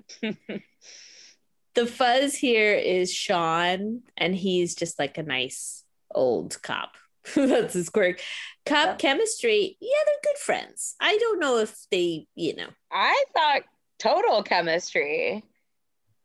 [1.75, 5.83] the fuzz here is Sean, and he's just like a nice
[6.13, 6.93] old cop.
[7.35, 8.19] That's his quirk.
[8.65, 8.97] Cop Yep.
[8.99, 10.95] chemistry, yeah, they're good friends.
[10.99, 13.61] I don't know if they, you know, I thought
[13.99, 15.43] total chemistry,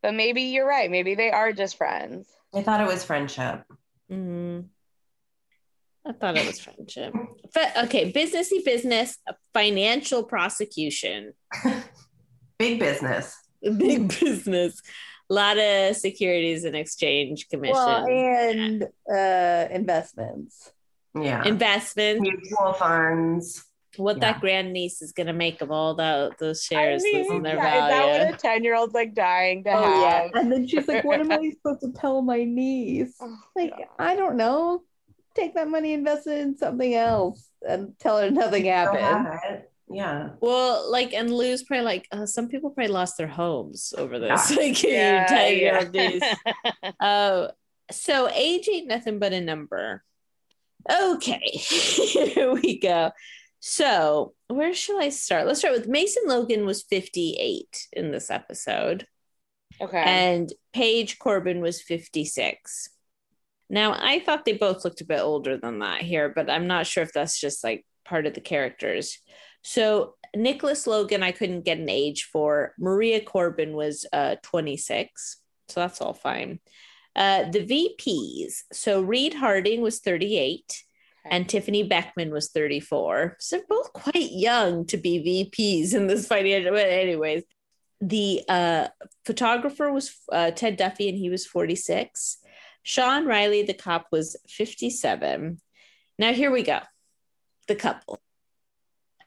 [0.03, 0.91] but maybe you're right.
[0.91, 2.29] Maybe they are just friends.
[2.55, 3.63] I thought it was friendship.
[4.11, 4.67] Mm.
[6.07, 7.13] I thought it was friendship.
[7.55, 9.19] But okay, businessy business,
[9.53, 11.33] financial prosecution,
[12.59, 13.37] Big business.
[13.63, 14.81] big business.
[15.31, 20.73] A lot of Securities and Exchange Commission Well, and uh, investments.
[21.15, 21.45] Yeah.
[21.45, 22.21] Investments.
[22.23, 23.65] Mutual funds.
[23.99, 24.33] What Yeah.
[24.33, 27.85] that grandniece is gonna make of all the, those shares I losing mean, their yeah,
[27.85, 30.23] is that what a 10 year old's like dying to Oh yeah.
[30.23, 30.31] have?
[30.35, 33.87] And then she's like, "What am I supposed to tell my niece?" Oh, Like, God.
[33.99, 34.83] I don't know.
[35.35, 39.63] Take that money, invest it in something else, and tell her nothing Still happened.
[39.91, 40.31] Yeah.
[40.41, 44.51] Well, like, and Lou's probably like, uh, some people probably lost their homes over this.
[44.57, 45.79] Like, Yeah, you tell your yeah.
[45.79, 46.25] old niece.
[47.01, 47.49] Uh,
[47.91, 50.05] so age ain't nothing but a number.
[50.91, 53.11] Okay, here we go.
[53.61, 55.47] So where shall I start?
[55.47, 59.07] Let's start with Mason Logan was 58 in this episode,
[59.81, 60.03] okay.
[60.05, 62.89] and Paige Corbin was 56.
[63.71, 66.87] Now I thought they both looked a bit older than that here, but I'm not
[66.87, 69.19] sure if that's just like part of the characters.
[69.63, 72.75] So Nicholas Logan, I couldn't get an age for.
[72.79, 75.39] Maria Corbin was uh 26,
[75.69, 76.61] so that's all fine.
[77.17, 78.63] Uh, the VPs.
[78.73, 80.85] So Reed Harding was 38
[81.31, 83.37] and Tiffany Beckman was 34.
[83.39, 86.73] So both quite young to be VPs in this financial.
[86.73, 87.43] But anyways,
[88.01, 88.89] the uh,
[89.25, 92.39] photographer was uh, Ted Duffy and he was 46.
[92.83, 95.61] Sean Riley, the cop, was 57.
[96.19, 96.81] Now here we go.
[97.67, 98.21] The couple.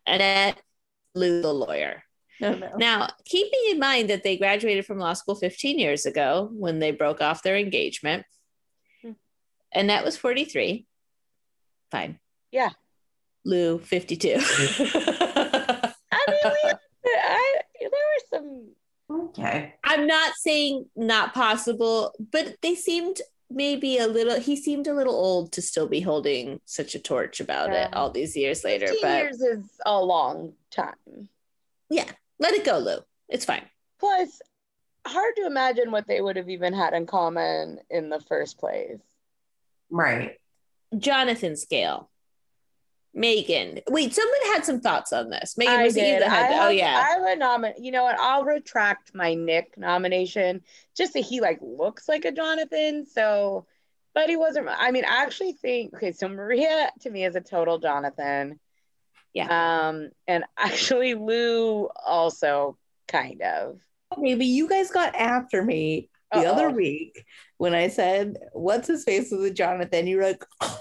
[0.08, 0.62] Annette,
[1.14, 2.04] Lou, the lawyer.
[2.40, 2.72] No, no.
[2.76, 6.92] Now, keeping in mind that they graduated from law school 15 years ago when they
[6.92, 8.26] broke off their engagement,
[9.04, 9.12] Hmm.
[9.74, 10.88] Annette was 43.
[11.92, 12.20] Fine.
[12.52, 12.70] Yeah.
[13.46, 14.36] Lou, 52.
[14.40, 15.94] I
[16.28, 16.72] mean, we,
[17.06, 18.70] I, there were some.
[19.10, 19.76] Okay.
[19.84, 23.18] I'm not saying not possible, but they seemed
[23.50, 27.42] maybe a little, he seemed a little old to still be holding such a torch
[27.42, 28.88] about it all these years later.
[28.88, 31.28] 15 But years is a long time.
[31.90, 32.10] Yeah
[32.42, 32.98] let it go, Lou.
[33.30, 33.64] It's fine.
[34.00, 34.42] Plus,
[35.08, 39.00] hard to imagine what they would have even had in common in the first place.
[39.90, 40.38] Right.
[40.98, 42.10] Jonathan Scale.
[43.14, 43.80] Megan.
[43.90, 45.58] Wait, someone had some thoughts on this.
[45.58, 46.22] Megan, I was it you did.
[46.22, 47.06] that had I oh yeah.
[47.10, 47.80] I would nominate.
[47.80, 48.18] You know what?
[48.18, 50.62] I'll retract my Nick nomination.
[50.96, 53.06] Just that he like looks like a Jonathan.
[53.06, 53.66] So,
[54.14, 54.70] but he wasn't.
[54.70, 55.94] I mean, I actually think.
[55.96, 58.60] Okay, so Maria to me is a total Jonathan.
[59.34, 59.90] Yeah.
[59.90, 62.78] Um, and actually Lou also
[63.08, 63.80] kind of.
[64.18, 66.52] Okay, but you guys got after me the Uh-oh.
[66.52, 67.26] other week
[67.58, 70.81] when I said, "What's his face with a Jonathan?" You were like, "Oh,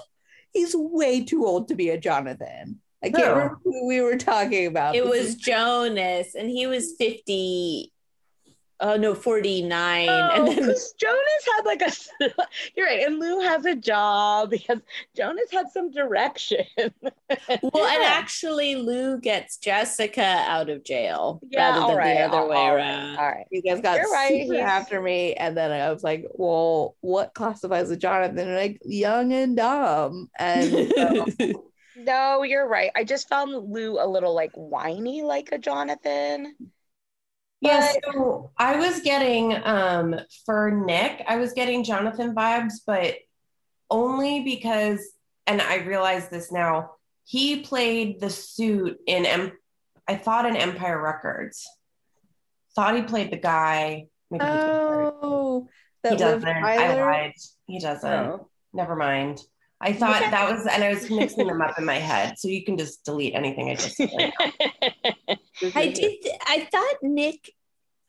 [0.53, 3.29] "He's way too old to be a Jonathan." I can't Who?
[3.31, 4.95] remember who we were talking about.
[4.95, 7.91] It was Jonas, and he was 50.
[8.83, 10.09] Oh no, 49.
[10.09, 11.91] Oh, and then Jonas had like a.
[12.75, 14.79] You're right, and Lou has a job because
[15.15, 16.65] Jonas had some direction.
[16.77, 22.37] well, and actually Lou gets Jessica out of jail yeah, rather than right, the other
[22.37, 23.17] all- way all right, around.
[23.17, 23.45] All right.
[23.51, 27.35] you guys got You're right, super after me, and then I was like, "Well, what
[27.35, 31.27] classifies a Jonathan?" And like young and dumb, and so-
[31.97, 32.89] No, you're right.
[32.95, 36.55] I just found Lou a little like whiny, like a Jonathan.
[37.61, 43.15] Yeah, so I was getting um for Nick, I was getting Jonathan vibes, but
[43.89, 44.99] only because
[45.47, 46.91] and I realize this now,
[47.23, 49.57] he played the suit in em-
[50.07, 51.67] I thought in Empire Records.
[52.75, 54.07] Thought he played the guy.
[54.29, 55.67] Maybe oh,
[56.03, 56.47] he that doesn't.
[56.47, 57.01] I Tyler.
[57.01, 57.33] lied.
[57.67, 58.11] He doesn't.
[58.11, 58.49] Oh.
[58.73, 59.41] Never mind.
[59.81, 62.37] I thought that was, and I was mixing them up in my head.
[62.37, 64.31] So you can just delete anything I just said.
[64.39, 65.39] right.
[65.63, 65.93] I mm-hmm.
[65.93, 67.51] did I thought Nick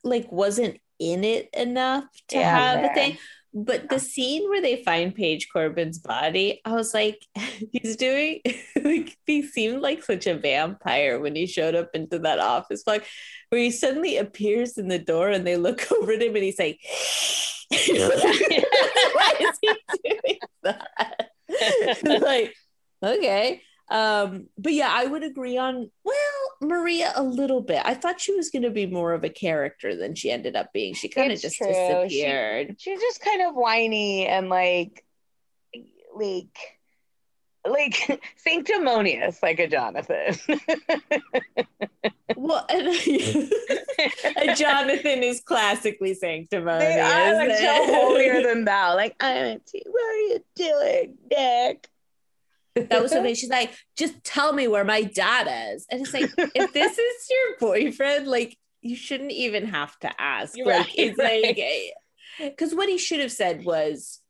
[0.04, 3.18] like wasn't in it enough to Yeah, have a thing.
[3.54, 7.26] But the scene where they find Paige Corbin's body, I was like,
[7.72, 8.40] he's doing
[8.82, 13.02] like he seemed like such a vampire when he showed up into that office block
[13.50, 16.58] where he suddenly appears in the door and they look over at him and he's
[16.58, 16.80] like,
[17.70, 19.74] Why is he
[20.04, 21.30] doing that?
[21.48, 22.54] It's like,
[23.02, 23.60] okay.
[23.92, 26.16] Um, but yeah, I would agree on well,
[26.62, 27.82] Maria a little bit.
[27.84, 30.94] I thought she was gonna be more of a character than she ended up being.
[30.94, 31.66] She kind of just true.
[31.68, 32.76] She- disappeared.
[32.78, 35.04] She's just kind of whiny and like,
[36.16, 36.58] like,
[37.68, 40.36] like sanctimonious, like a Jonathan.
[42.36, 42.88] Well, and,
[44.36, 46.94] and Jonathan is classically sanctimonious.
[46.94, 48.96] they are like so holier than thou.
[48.96, 49.60] Like, I'm.
[49.84, 51.88] What are you doing, Nick?
[52.74, 55.86] That was something she's like, just tell me where my dad is.
[55.90, 60.56] And it's like, if this is your boyfriend, like you shouldn't even have to ask.
[60.56, 61.44] You're like right, it's right.
[61.44, 61.90] Eh.
[62.40, 64.20] like because what he should have said was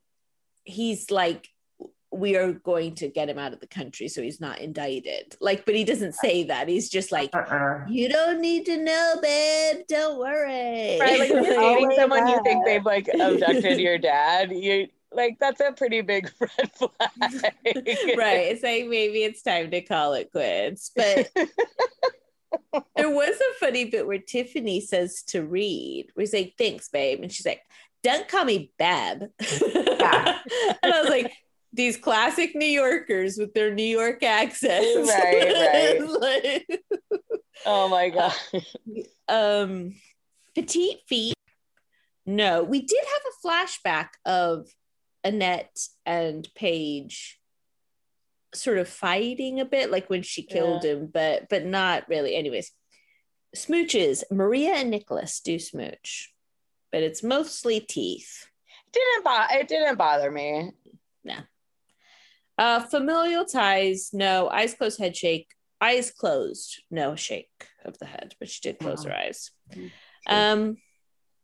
[0.64, 1.49] he's like
[2.12, 5.34] we are going to get him out of the country so he's not indicted.
[5.40, 6.68] Like, but he doesn't say that.
[6.68, 7.86] He's just like, Uh-uh.
[7.88, 9.78] you don't need to know, babe.
[9.88, 10.99] don't worry.
[11.01, 15.37] Right, like if you're dating someone you think they've like abducted your dad, you like
[15.41, 16.91] that's a pretty big red flag.
[18.17, 18.47] right.
[18.51, 20.91] It's like maybe it's time to call it quits.
[20.95, 21.31] But
[22.97, 27.21] there was a funny bit where Tiffany says to Reed, we say, thanks, babe.
[27.23, 27.61] And she's like,
[28.03, 29.25] don't call me Bab.
[29.41, 30.39] Yeah.
[30.83, 31.33] and I was like,
[31.73, 35.09] these classic New Yorkers with their New York accents.
[35.09, 36.83] Right, Like,
[37.65, 38.35] Oh my god.
[39.29, 39.95] um
[40.55, 41.35] petite feet
[42.27, 44.67] no we did have a flashback of
[45.25, 47.39] annette and paige
[48.55, 52.35] sort of fighting a bit like when she killed him but but not really.
[52.35, 52.70] Anyways
[53.57, 54.23] smooches.
[54.31, 56.33] Maria and nicholas do smooch
[56.91, 58.47] but it's mostly teeth.
[58.93, 60.73] Didn't bo- it didn't bother me.
[61.25, 61.37] No.
[62.59, 64.49] Uh familial ties no.
[64.49, 65.49] Eyes closed head shake.
[65.81, 69.51] Eyes closed no shake of the head but she did close her eyes.
[70.27, 70.77] Um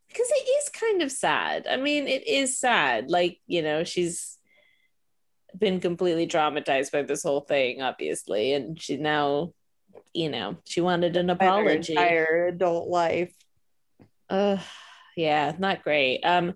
[0.09, 4.39] because it is kind of sad i mean it is sad like you know she's
[5.59, 9.53] been completely traumatized by this whole thing obviously and she now
[10.13, 13.35] you know she wanted an By their apology entire adult life.
[14.31, 14.59] uh
[15.17, 16.55] yeah not great um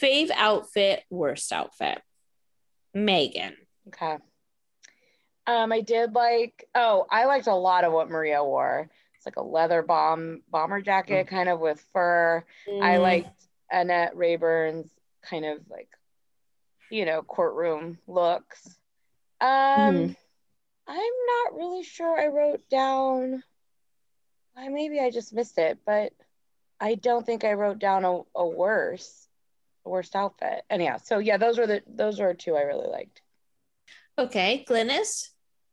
[0.00, 2.00] fave outfit worst outfit
[2.92, 3.54] megan
[3.88, 4.16] Okay.
[5.46, 6.66] Um, I did like.
[6.74, 8.88] Oh, I liked a lot of what Maria wore.
[9.16, 12.42] It's like a leather bomb bomber jacket, kind of with fur.
[12.80, 13.44] I Mm, liked
[13.74, 14.90] Annette Rayburn's
[15.22, 15.88] kind of like,
[16.90, 18.66] you know, courtroom looks.
[19.40, 20.16] Um, Mhm.
[20.86, 22.20] I'm not really sure.
[22.20, 23.42] I wrote down.
[24.56, 26.12] I maybe I just missed it, but
[26.78, 29.28] I don't think I wrote down a, a worse,
[29.84, 30.62] a worst outfit.
[30.70, 33.20] Anyhow, so yeah, those were the those were two I really liked.
[34.16, 35.30] okay glynis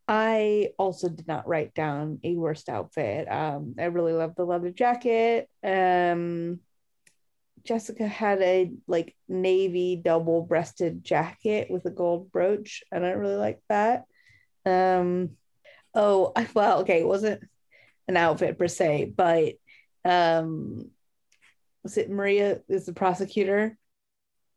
[0.08, 3.32] I also did not write down a worst outfit.
[3.32, 5.48] Um, I really love the leather jacket.
[5.64, 6.60] Um,
[7.64, 13.36] Jessica had a like navy double breasted jacket with a gold brooch, and I really
[13.36, 14.06] like that.
[14.66, 15.32] Um,
[15.94, 17.42] oh, I- well, okay, it wasn't
[18.08, 19.54] an outfit per se, but
[20.04, 20.90] um,
[21.84, 23.78] was it Maria is the prosecutor?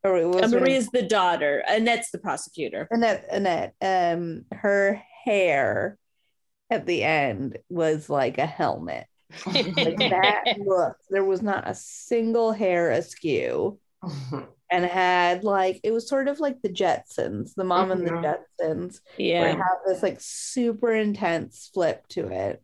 [0.03, 5.97] Or it was Uh, her- the daughter annette's the prosecutor Annette, Annette, um, her hair
[6.69, 9.07] at the end was like a helmet.
[9.85, 13.79] Like that look, there was not a single hair askew,
[14.71, 18.23] and had like it was sort of like the Jetsons, the mom and the Mhm.
[18.61, 19.01] Jetsons,
[19.37, 22.63] where yeah it had this like super intense flip to it.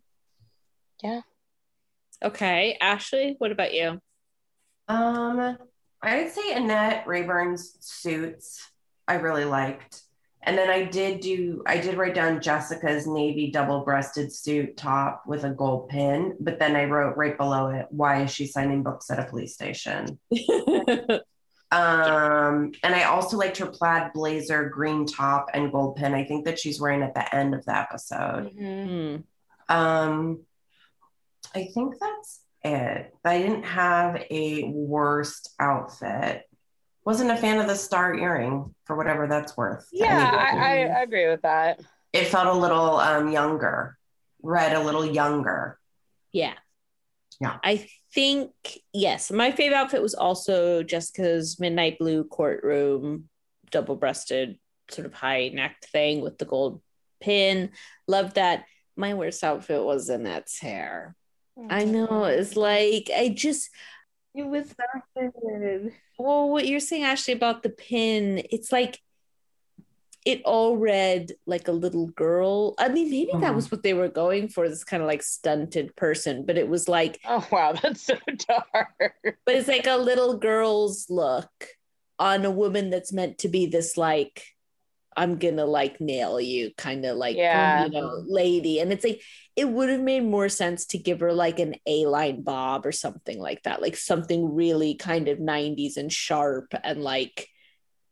[1.03, 1.23] Yeah.
[2.23, 4.01] Okay ashley what about you
[4.89, 5.57] Um,
[6.03, 8.67] I'd say Annette Rayburn's suits
[9.07, 10.03] I really liked.
[10.43, 15.45] And then I did do I did write down Jessica's navy double-breasted suit top with
[15.45, 19.11] a gold pin, but then I wrote right below it, why is she signing books
[19.11, 20.19] at a police station?
[21.73, 26.15] Um, and I also liked her plaid blazer, green top, and gold pin.
[26.15, 28.51] I think that she's wearing at the end of the episode.
[28.59, 29.17] Hmm.
[29.69, 30.41] Um,
[31.55, 33.15] I think that's it.
[33.25, 36.45] I didn't have a worst outfit.
[37.11, 39.85] Wasn't a fan of the star earring for whatever that's worth.
[39.93, 40.31] Yeah.
[40.33, 41.81] I, I agree with that.
[42.13, 43.99] it felt a little um, younger,
[44.43, 45.77] read a little younger.
[46.31, 46.55] Yeah.
[47.41, 47.57] Yeah.
[47.65, 48.53] I think,
[48.93, 53.29] yes, my favorite outfit was also Jessica's midnight blue courtroom,
[53.73, 56.81] double breasted, sort of high necked thing with the gold
[57.21, 57.71] pin.
[58.07, 58.67] Loved that.
[58.97, 61.17] My worst outfit was Annette's hair.
[61.69, 62.25] I know.
[62.25, 63.69] It's like, I just,
[64.33, 65.93] It was not good.
[66.21, 69.01] Well, what you're saying, Ashley, about the pin, it's like,
[70.27, 72.75] it all read like a little girl.
[72.79, 73.55] I mean, maybe that Mhm.
[73.55, 76.89] was what they were going for, this kind of like stunted person, but it was
[76.89, 79.15] like, Oh wow, that's so dark.
[79.47, 81.51] but it's like a little girl's look
[82.19, 84.45] on a woman that's meant to be this like
[85.21, 87.85] i'm gonna like nail you kind of like Yeah.
[87.85, 89.21] you know lady and it's like
[89.57, 93.39] it would have made more sense to give her like an a-line bob or something
[93.39, 97.47] like that like something really kind of 90s and sharp and like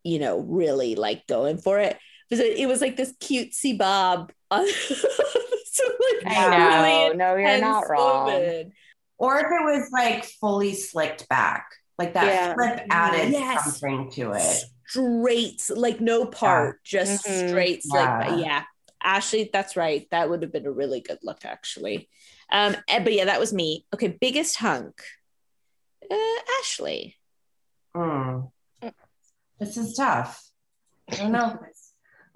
[0.03, 1.97] you know really like going for it
[2.29, 5.83] because it, it was like this cutesy bob on so,
[6.23, 7.07] like, I know.
[7.07, 8.25] really no, you're not wrong.
[8.25, 8.71] woman.
[9.17, 11.65] Or if it was like fully slicked back,
[11.97, 12.53] like that Yeah.
[12.53, 13.63] flip added Yes.
[13.79, 14.63] something to it.
[14.89, 17.49] Straight, like no part, just Mhm.
[17.49, 18.01] straight slick.
[18.03, 18.35] Yeah.
[18.35, 18.63] Yeah.
[19.01, 20.07] Ashley, that's right.
[20.11, 22.09] That would have been a really good look, actually.
[22.51, 23.85] Um, eh, but yeah, that was me.
[23.93, 25.01] Okay, biggest hunk.
[26.09, 26.15] Uh,
[26.59, 27.15] Ashley.
[27.95, 28.41] Hmm.
[29.59, 30.43] This is tough.
[31.11, 31.59] I don't know.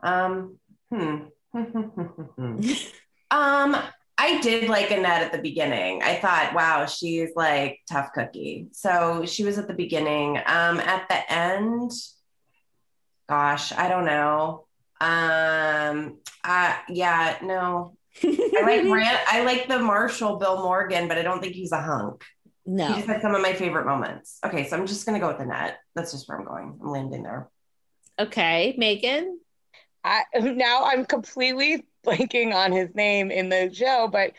[0.03, 1.25] um, hmm.
[3.31, 3.75] um,
[4.17, 6.03] I did like Annette at the beginning.
[6.03, 8.67] I thought, wow, she's like tough cookie.
[8.71, 10.37] So she was at the beginning.
[10.37, 11.91] Um, at the end,
[13.28, 14.65] gosh, I don't know.
[15.01, 17.97] Um, uh, yeah, no.
[18.24, 21.82] I like Rand, I like the Marshall Bill Morgan, but I don't think he's a
[21.82, 22.24] hunk.
[22.65, 22.86] No.
[22.86, 22.95] He no.
[22.95, 24.39] just had some of my favorite moments.
[24.45, 25.80] Okay, so I'm just gonna go with the net.
[25.95, 26.78] That's just where I'm going.
[26.82, 27.49] I'm landing there.
[28.19, 29.39] Okay, Megan.
[30.03, 34.32] I now I'm completely blanking on his name in the show, but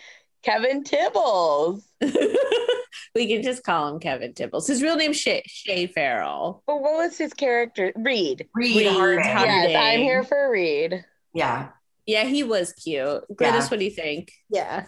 [0.45, 1.83] Kevin Tibbles.
[3.15, 4.67] we can just call him Kevin Tibbles.
[4.69, 6.63] His real name's Shea, Shea Farrell.
[6.67, 7.93] But what was his character?
[7.97, 8.49] Reed.
[8.55, 9.25] Reed, Reed Harding.
[9.25, 9.71] Harding.
[9.71, 11.05] Yes, I'm here for Reed.
[11.33, 11.69] Yeah.
[12.07, 13.25] Yeah, he was cute.
[13.33, 14.33] Glynis, what do you think?
[14.51, 14.85] Yeah.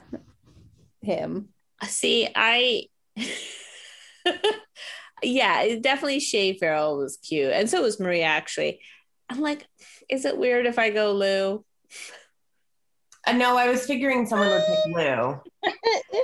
[1.01, 1.49] Him.
[1.81, 2.85] Uh, see, I
[5.23, 7.53] yeah, definitely Shea Farrell was cute.
[7.53, 8.81] And so was Maria actually.
[9.29, 9.67] I'm like,
[10.09, 11.65] is it weird if I go Lou?
[13.27, 15.41] Uh, no, I was figuring someone would pick Lou.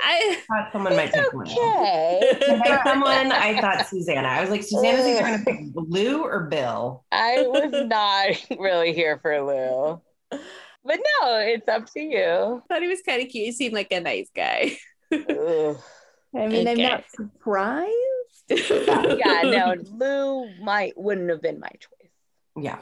[0.02, 1.42] I thought someone might pick Lou.
[1.42, 2.38] Okay.
[2.64, 4.28] By someone, I thought Susanna.
[4.28, 7.04] I was like, Susanna's either going to pick Lou or Bill.
[7.10, 10.00] I was not really here for Lou.
[10.84, 12.62] But no, it's up to you.
[12.68, 13.46] thought he was kind of cute.
[13.46, 14.76] He seemed like a nice guy.
[15.12, 15.76] I
[16.34, 17.90] mean, I'm not surprised.
[18.48, 22.10] yeah, no, Lou might wouldn't have been my choice.
[22.56, 22.80] Yeah.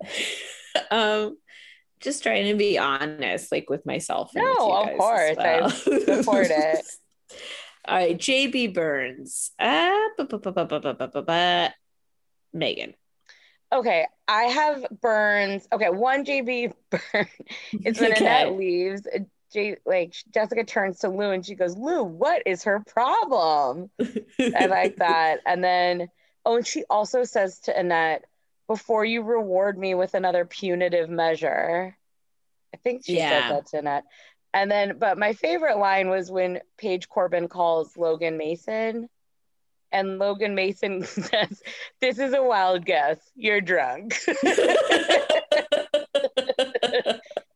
[0.90, 1.36] um
[2.00, 4.30] just trying to be honest, like with myself.
[4.34, 5.36] no, with of course.
[5.36, 5.64] Well.
[5.66, 6.84] I support it.
[7.86, 9.52] All right, JB Burns.
[12.52, 12.94] Megan.
[13.72, 15.68] Okay, I have Burns.
[15.72, 17.28] Okay, one JB Burns.
[17.72, 18.24] It's when okay.
[18.24, 19.06] Annette leaves.
[19.52, 23.90] J- like Jessica turns to Lou and she goes, "Lou, what is her problem?"
[24.38, 25.40] I like that.
[25.46, 26.08] And then,
[26.44, 28.24] oh, and she also says to Annette,
[28.68, 31.96] "Before you reward me with another punitive measure,"
[32.72, 33.28] I think she Yeah.
[33.48, 34.04] said that to Annette.
[34.54, 39.08] And then, but my favorite line was when Paige Corbin calls Logan Mason.
[39.90, 41.62] And Logan Mason says,
[42.00, 43.18] This is a wild guess.
[43.34, 44.14] You're drunk.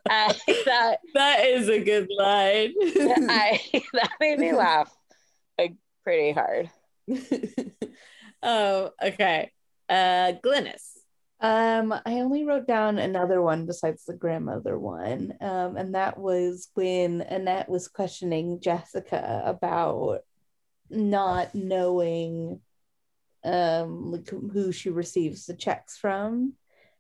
[0.08, 0.32] I
[0.64, 3.60] thought that is a good line I
[3.94, 4.94] that made me laugh
[5.58, 6.70] like pretty hard.
[8.42, 9.50] oh okay
[9.88, 10.98] uh glynis
[11.42, 15.34] Um, I only wrote down another one besides the grandmother one.
[15.40, 20.20] Um, and that was when Annette was questioning Jessica about
[20.88, 22.60] not knowing
[23.44, 26.54] um like who she receives the checks from.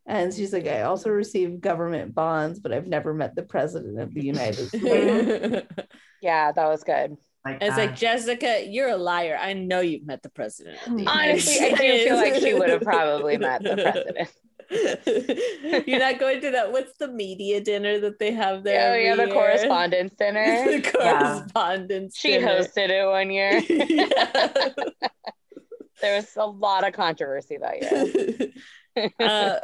[0.06, 4.12] And she's like, I also receive government bonds, but I've never met the president of
[4.12, 5.22] the United States.
[6.20, 7.16] Yeah, that was good.
[7.44, 11.70] Like like jessica you're a liar i know you've met the president the Honestly, I
[11.70, 14.28] do feel like she would have probably met the president.
[15.86, 16.72] You're not going to that.
[16.72, 18.92] What's the media dinner that they have there?
[18.92, 19.34] Oh yeah, the year?
[19.34, 20.44] correspondence dinner.
[20.70, 22.16] the correspondence.
[22.16, 22.46] She dinner.
[22.46, 23.62] hosted it one year.
[23.70, 24.72] Yeah.
[26.00, 27.82] There was a lot of controversy that
[28.96, 29.10] year.
[29.20, 29.60] uh,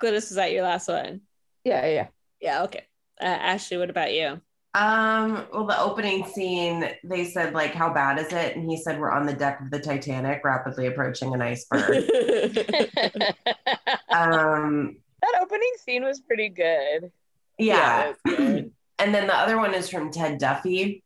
[0.00, 1.20] Glynis, is that your last one?
[1.64, 2.06] Yeah, yeah.
[2.40, 2.62] Yeah.
[2.62, 2.84] Okay.
[3.20, 4.40] Uh, Ashley, what about you?
[4.76, 8.56] Um, well, the opening scene, they said, like, how bad is it?
[8.56, 11.80] And he said, we're on the deck of the Titanic, rapidly approaching an iceberg.
[14.10, 17.10] um, that opening scene was pretty good.
[17.58, 18.12] yeah.
[18.12, 18.72] that's good.
[18.98, 21.04] And then the other one is from Ted Duffy.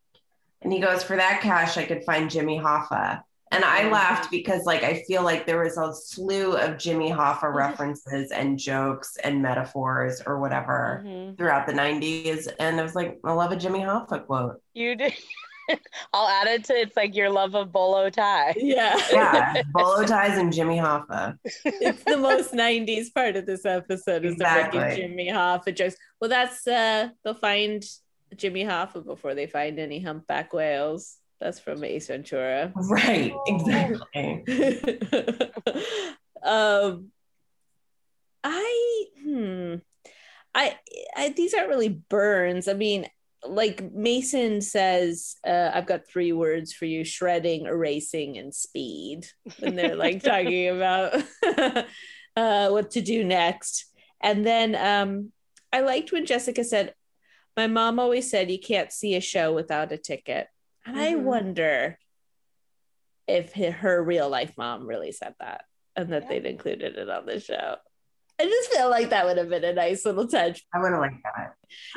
[0.62, 3.22] And he goes, For that cash, I could find Jimmy Hoffa.
[3.53, 7.53] And I laughed because, like, I feel like there was a slew of Jimmy Hoffa
[7.53, 11.36] references and jokes and metaphors or whatever Mhm.
[11.36, 12.46] throughout the 90s.
[12.61, 14.62] And I was like, I love a Jimmy Hoffa quote.
[14.72, 15.14] You did.
[16.12, 18.55] I'll add it to it's like your love of bolo tie.
[18.57, 18.96] Yeah.
[19.12, 21.36] Yeah, bolo ties and Jimmy Hoffa.
[21.64, 24.96] it's the most 90s part of this episode is the Ricky Exactly.
[25.03, 25.96] Jimmy Hoffa jokes.
[26.20, 27.84] Well, that's uh they'll find
[28.36, 31.16] Jimmy Hoffa before they find any humpback whales.
[31.41, 32.72] That's from Ace Ventura.
[32.74, 34.45] Right, exactly.
[36.43, 37.11] um
[38.43, 39.74] I hmm
[40.55, 40.78] I,
[41.16, 42.68] I these aren't really burns.
[42.68, 43.07] I mean,
[43.47, 49.26] like Mason says, uh, I've got three words for you: shredding, erasing, and speed.
[49.62, 51.14] And they're like talking about
[52.36, 53.86] uh, what to do next.
[54.20, 55.32] And then um,
[55.72, 56.95] I liked when Jessica said,
[57.57, 60.49] "My mom always said you can't see a show without a ticket,"
[60.86, 61.22] and I Mhm.
[61.22, 61.98] wonder
[63.26, 65.64] if her real life mom really said that
[65.96, 66.28] and that Yeah.
[66.28, 67.76] they'd included it on the show.
[68.38, 70.64] I just feel like that would have been a nice little touch.
[70.74, 71.54] I would have liked that.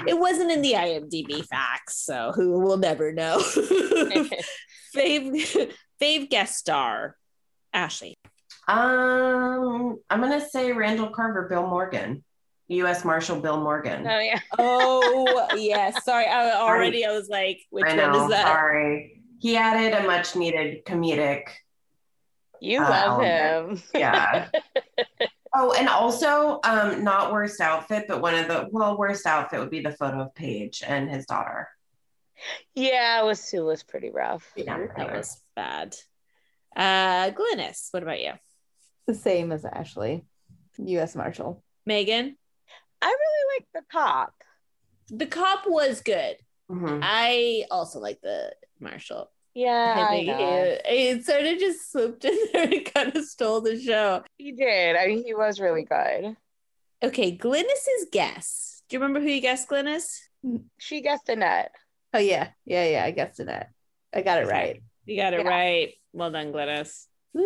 [0.07, 3.37] It wasn't in the IMDb facts, so who will never know.
[4.95, 7.15] fave, fave guest star,
[7.71, 8.15] Ashley.
[8.67, 12.23] Um, I'm gonna say Randall Carver, Bill Morgan.
[12.75, 13.03] U.S.
[13.05, 14.05] Marshal Bill Morgan.
[14.07, 14.39] Oh yeah.
[14.59, 16.03] Oh yes.
[16.03, 16.25] Sorry.
[16.25, 18.47] I already I was like, which I know, one is that?
[18.47, 19.21] Sorry.
[19.39, 21.43] He added a much needed comedic.
[22.61, 23.79] You Uh, love element.
[23.79, 23.83] him.
[23.93, 24.47] Yeah.
[25.53, 29.69] oh, and also, um, not worst outfit, but one of the well, worst outfit would
[29.69, 31.67] be the photo of Paige and his daughter.
[32.73, 34.49] yeah, it was it was pretty rough.
[34.55, 35.95] Yeah, That was bad.
[36.75, 38.31] Uh Glynis, what about you?
[39.07, 40.25] The same as Ashley,
[40.77, 41.15] U.S.
[41.15, 41.61] Marshal.
[41.85, 42.37] Megan?
[43.03, 44.33] I really like the cop.
[45.09, 46.37] The cop was good.
[46.71, 46.99] Mhm.
[47.03, 49.29] I also like the Marshall.
[49.53, 50.39] Yeah, I I know.
[50.39, 54.23] it, it sort of just swooped in there and kind of stole the show.
[54.37, 54.95] He did.
[54.95, 56.35] I mean, he was really good.
[57.03, 58.81] Okay, Glynis's guess.
[58.89, 60.17] Do you remember who you guessed, Glynis?
[60.79, 61.71] She guessed Annette.
[62.13, 63.03] Oh yeah, yeah, yeah.
[63.05, 63.67] I guessed it.
[64.13, 64.81] I got it right.
[65.05, 65.49] You got it Yeah.
[65.49, 65.93] right.
[66.13, 67.05] Well done, Glynis.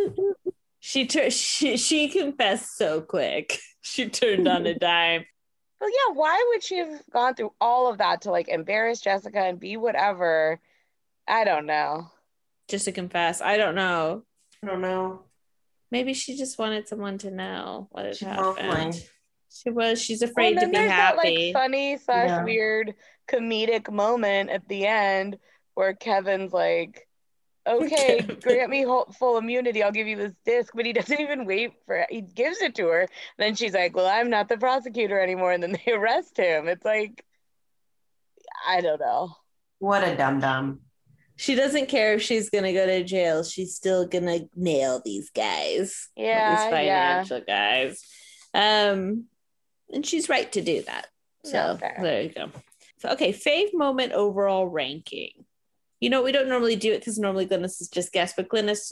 [0.80, 1.34] She turned.
[1.34, 3.58] She she confessed so quick.
[3.82, 5.26] She turned on a dime.
[5.80, 9.39] But yeah, why would she have gone through all of that to like embarrass Jessica
[9.39, 10.59] and be whatever?
[11.28, 12.09] I don't know.
[12.67, 14.23] Just to confess, I don't know.
[14.63, 15.23] I don't know.
[15.91, 18.69] Maybe she just wanted someone to know what had She happened.
[18.69, 19.03] probably-
[19.49, 20.01] She was.
[20.01, 21.53] She's afraid and to be happy.
[21.53, 22.43] that like funny slash Yeah.
[22.43, 22.95] weird
[23.30, 25.38] comedic moment at the end
[25.75, 27.07] where Kevin's like,
[27.68, 29.84] "Okay, grant me whole, full immunity.
[29.84, 30.74] I'll give you this disc.
[30.74, 32.07] but he doesn't even wait for it.
[32.09, 33.07] He gives it to her.
[33.38, 36.68] Then she's like, "Well, I'm not the prosecutor anymore," and then they arrest him.
[36.68, 37.24] It's like,
[38.68, 39.32] I don't know.
[39.80, 40.80] What a dum dum.
[41.36, 43.43] she doesn't care if she's gonna go to jail.
[43.43, 46.07] She's still gonna nail these guys.
[46.15, 47.24] these Yeah, yeah.
[47.24, 48.03] financial guys.
[48.53, 49.26] Um,
[49.93, 51.07] and she's right to do that.
[51.43, 52.49] So No, there you go.
[52.99, 55.45] So, okay, fave moment overall ranking.
[56.00, 58.91] You know, we don't normally do it because normally Glynis is just guess, but Glynis,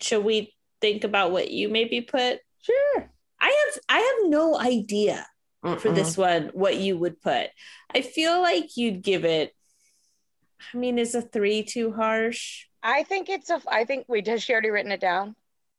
[0.00, 2.40] should we think about what you maybe put?
[2.62, 3.10] Sure.
[3.40, 5.26] I have I have no idea
[5.76, 5.94] for Mm-mm.
[5.94, 7.48] this one what you would put.
[7.94, 9.54] I feel like you'd give it.
[10.72, 12.66] I mean, is a three too harsh?
[12.82, 13.60] I think it's a.
[13.68, 15.36] I think wait, has she already written it down?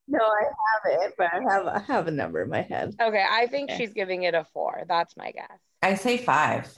[0.08, 2.96] No, I have it, but I have I have a number in my head.
[3.02, 3.78] Okay, I think Okay.
[3.78, 4.84] she's giving it a four.
[4.88, 5.60] That's my guess.
[5.82, 6.78] I say five.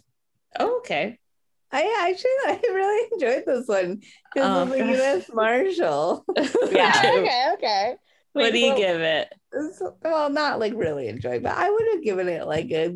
[0.60, 1.20] Oh, okay.
[1.72, 4.01] I actually I really enjoyed this one
[4.34, 4.78] because Oh, of the.
[4.78, 5.30] U.S.
[5.34, 6.26] Marshal.
[6.72, 6.93] Yeah.
[6.97, 7.19] Okay.
[7.19, 7.53] okay.
[7.53, 7.95] Okay.
[8.34, 9.34] What do you well- give it?
[10.03, 12.95] Well, not like really enjoyed, but I would have given it like a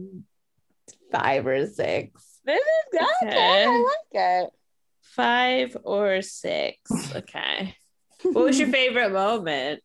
[1.11, 2.39] five or six.
[2.45, 3.01] This is good.
[3.27, 3.27] Okay.
[3.37, 3.65] Okay.
[3.65, 4.49] I like it.
[5.01, 6.79] Five or six?
[7.15, 7.75] Okay.
[8.23, 9.81] What was your favorite moment?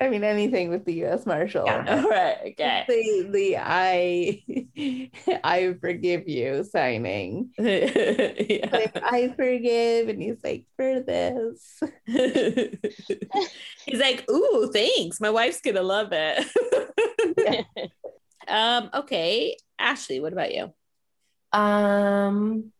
[0.00, 1.24] I mean, anything with the U.S.
[1.24, 1.66] Marshal.
[1.66, 2.02] Yeah.
[2.02, 2.36] All right.
[2.46, 2.84] Okay.
[2.88, 4.42] The the I
[5.44, 7.50] I forgive you signing.
[7.58, 8.68] Yeah.
[8.70, 11.80] Like, I forgive, and he's like for this.
[13.86, 15.20] He's like, "Ooh, thanks.
[15.20, 17.66] My wife's gonna love it."
[18.48, 18.90] um.
[18.94, 20.20] Okay, Ashley.
[20.20, 20.72] What about you?
[21.52, 22.72] Um,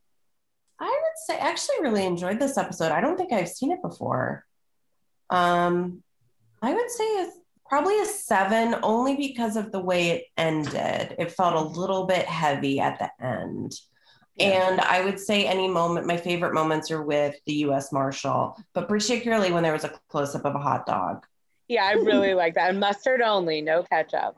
[0.80, 2.92] I would say I actually really enjoyed this episode.
[2.92, 4.44] I don't think I've seen it before.
[5.30, 6.03] Um,
[6.64, 7.36] I would say it's
[7.68, 11.16] probably a seven, only because of the way it ended.
[11.18, 13.74] It felt a little bit heavy at the end.
[14.38, 18.88] And I would say any moment, my favorite moments are with the US Marshal, but
[18.88, 21.24] particularly when there was a close up of a hot dog.
[21.68, 22.70] Yeah, I really like that.
[22.70, 24.36] And mustard only, no ketchup.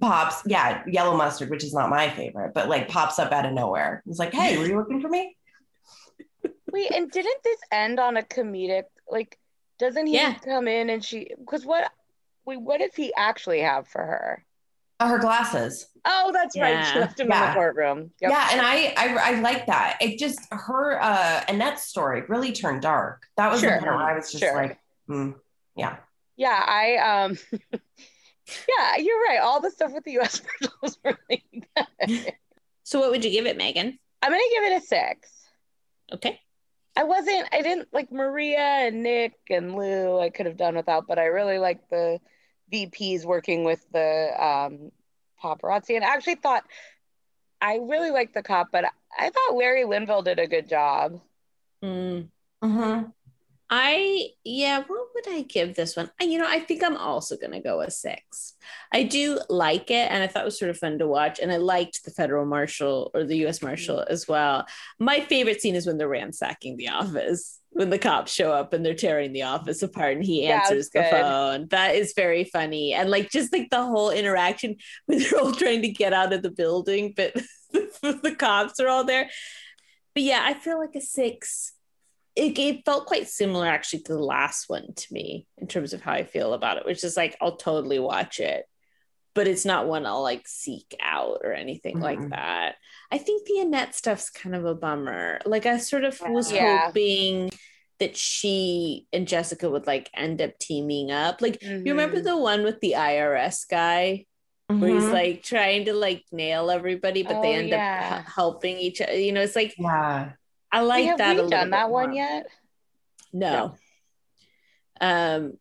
[0.00, 3.52] Pops, yeah, yellow mustard, which is not my favorite, but like pops up out of
[3.52, 4.02] nowhere.
[4.06, 5.36] It's like, hey, were you looking for me?
[6.72, 8.84] Wait, and didn't this end on a comedic?
[9.08, 9.38] Like,
[9.78, 10.34] doesn't he Yeah.
[10.38, 11.30] come in and she?
[11.38, 11.90] Because what?
[12.46, 14.44] Wait, what does he actually have for her?
[15.00, 15.86] Oh, her glasses.
[16.04, 16.84] Oh, that's right.
[16.84, 17.00] She Yeah.
[17.00, 17.54] left him in the Yeah.
[17.54, 18.12] courtroom.
[18.20, 18.30] Yep.
[18.30, 19.98] Yeah, and I, I I like that.
[20.00, 23.26] It just her uh Annette's story really turned dark.
[23.36, 23.74] That was Sure.
[23.80, 24.54] the part I was just Sure.
[24.54, 25.32] like, hmm,
[25.74, 25.96] yeah.
[26.36, 27.38] Yeah, I um.
[28.68, 29.38] yeah, you're right.
[29.42, 30.42] All the stuff with the U.S.
[30.42, 31.44] Marshal was really
[31.76, 32.34] good.
[32.82, 33.98] So, what would you give it, Megan?
[34.22, 35.30] I'm gonna give it a six.
[36.12, 36.40] Okay.
[36.96, 41.06] I wasn't, I didn't like Maria and Nick and Lou, I could have done without,
[41.08, 42.20] but I really liked the
[42.72, 44.92] VPs working with the um,
[45.42, 45.96] paparazzi.
[45.96, 46.64] And I actually thought,
[47.60, 48.84] I really liked the cop, but
[49.16, 51.20] I thought Larry Linville did a good job.
[51.82, 52.28] Mm.
[52.62, 53.10] Mm-hmm.
[53.70, 56.10] I yeah, what would I give this one?
[56.20, 58.54] You know, I think I'm also gonna go a six.
[58.92, 61.50] I do like it, and I thought it was sort of fun to watch, and
[61.50, 63.62] I liked the federal marshal or the U.S.
[63.62, 64.12] marshal mm-hmm.
[64.12, 64.66] as well.
[64.98, 68.84] My favorite scene is when they're ransacking the office, when the cops show up and
[68.84, 71.68] they're tearing the office apart, and he answers the phone.
[71.70, 75.82] That is very funny, and like just like the whole interaction when they're all trying
[75.82, 77.34] to get out of the building, but
[77.72, 79.30] the cops are all there.
[80.14, 81.73] But yeah, I feel like a six
[82.36, 86.00] it, it felt quite similar actually to the last one to me in terms of
[86.02, 88.64] how I feel about it, which is like I'll totally watch it.
[89.34, 92.30] but it's not one I'll like seek out or anything like Mhm.
[92.30, 92.76] that.
[93.10, 95.40] I think the Annette stuff's kind of a bummer.
[95.44, 96.86] Like I sort of was Yeah.
[96.86, 97.50] hoping
[97.98, 101.42] that she and Jessica would like end up teaming up.
[101.42, 102.24] Like you remember Mhm.
[102.24, 104.26] the one with the IRS guy
[104.68, 105.12] where he's Mhm.
[105.12, 108.18] like trying to like nail everybody, but they Oh, end yeah.
[108.20, 109.18] up h- helping each other.
[109.18, 110.32] You know, it's like yeah.
[110.78, 111.26] I like have that.
[111.26, 112.16] a we little done that one more.
[112.16, 112.46] yet?
[113.32, 113.74] No.
[115.00, 115.58] Um.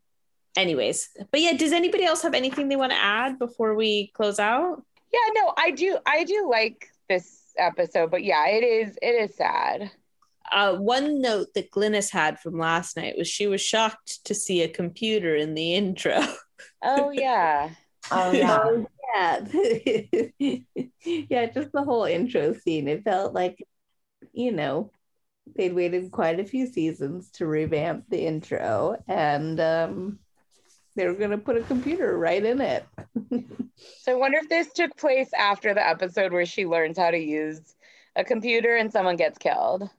[0.56, 4.38] Anyways, but yeah, does anybody else have anything they want to add before we close
[4.40, 4.84] out?
[5.12, 5.98] Yeah, no, I do.
[6.06, 8.98] I do like this episode, but yeah, it is.
[9.02, 9.92] It is sad.
[10.52, 14.62] Uh, one note that Glynis had from last night was she was shocked to see
[14.62, 16.22] a computer in the intro.
[16.84, 17.72] Oh yeah.
[18.12, 18.60] Oh yeah.
[18.64, 20.60] Oh, yeah.
[21.06, 22.88] yeah, just the whole intro scene.
[22.88, 23.66] It felt like,
[24.34, 24.92] you know,
[25.56, 30.20] they'd waited quite a few seasons to revamp the intro and um,
[30.96, 32.86] they were going to put a computer right in it.
[34.02, 37.18] So I wonder if this took place after the episode where she learns how to
[37.18, 37.76] use
[38.16, 39.90] a computer and someone gets killed.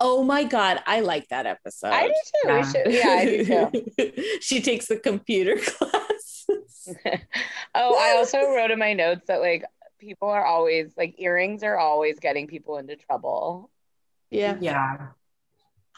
[0.00, 1.88] Oh my god, I like that episode.
[1.92, 2.48] I do too.
[2.48, 2.72] We Yeah.
[2.72, 4.22] should- yeah, I do too.
[4.40, 6.88] she takes the computer classes.
[7.72, 9.64] Oh, I also wrote in my notes that like
[10.00, 13.70] people are always like earrings are always getting people into trouble.
[14.30, 14.56] Yeah.
[14.60, 15.08] Yeah.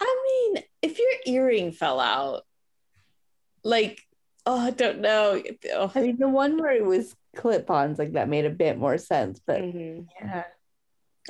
[0.01, 2.43] I mean, if your earring fell out,
[3.63, 4.01] like,
[4.47, 5.43] oh, I don't know.
[5.75, 8.79] Oh, I mean, the one where it was clip ons, like that made a bit
[8.79, 10.07] more sense, but Mhm.
[10.21, 10.45] yeah.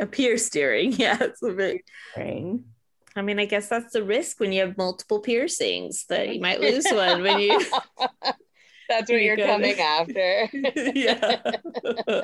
[0.00, 1.82] a pierced earring, yeah, it's a bit.
[2.16, 2.64] ring.
[3.14, 6.60] I mean, I guess that's the risk when you have multiple piercings that you might
[6.62, 7.60] lose one when you.
[8.88, 9.78] That's what You you're coming it.
[9.78, 10.48] after.
[10.94, 12.22] yeah.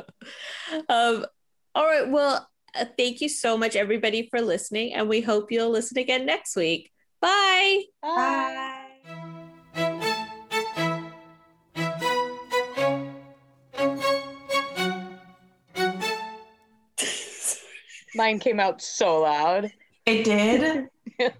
[0.88, 1.26] um.
[1.74, 2.08] All right.
[2.08, 2.48] Well,
[2.78, 6.54] Uh, thank you so much, everybody, for listening, and we hope you'll listen again next
[6.54, 6.92] week.
[7.20, 7.82] Bye.
[8.00, 8.84] Bye.
[18.14, 19.72] Mine came out so loud.
[20.06, 20.86] It did.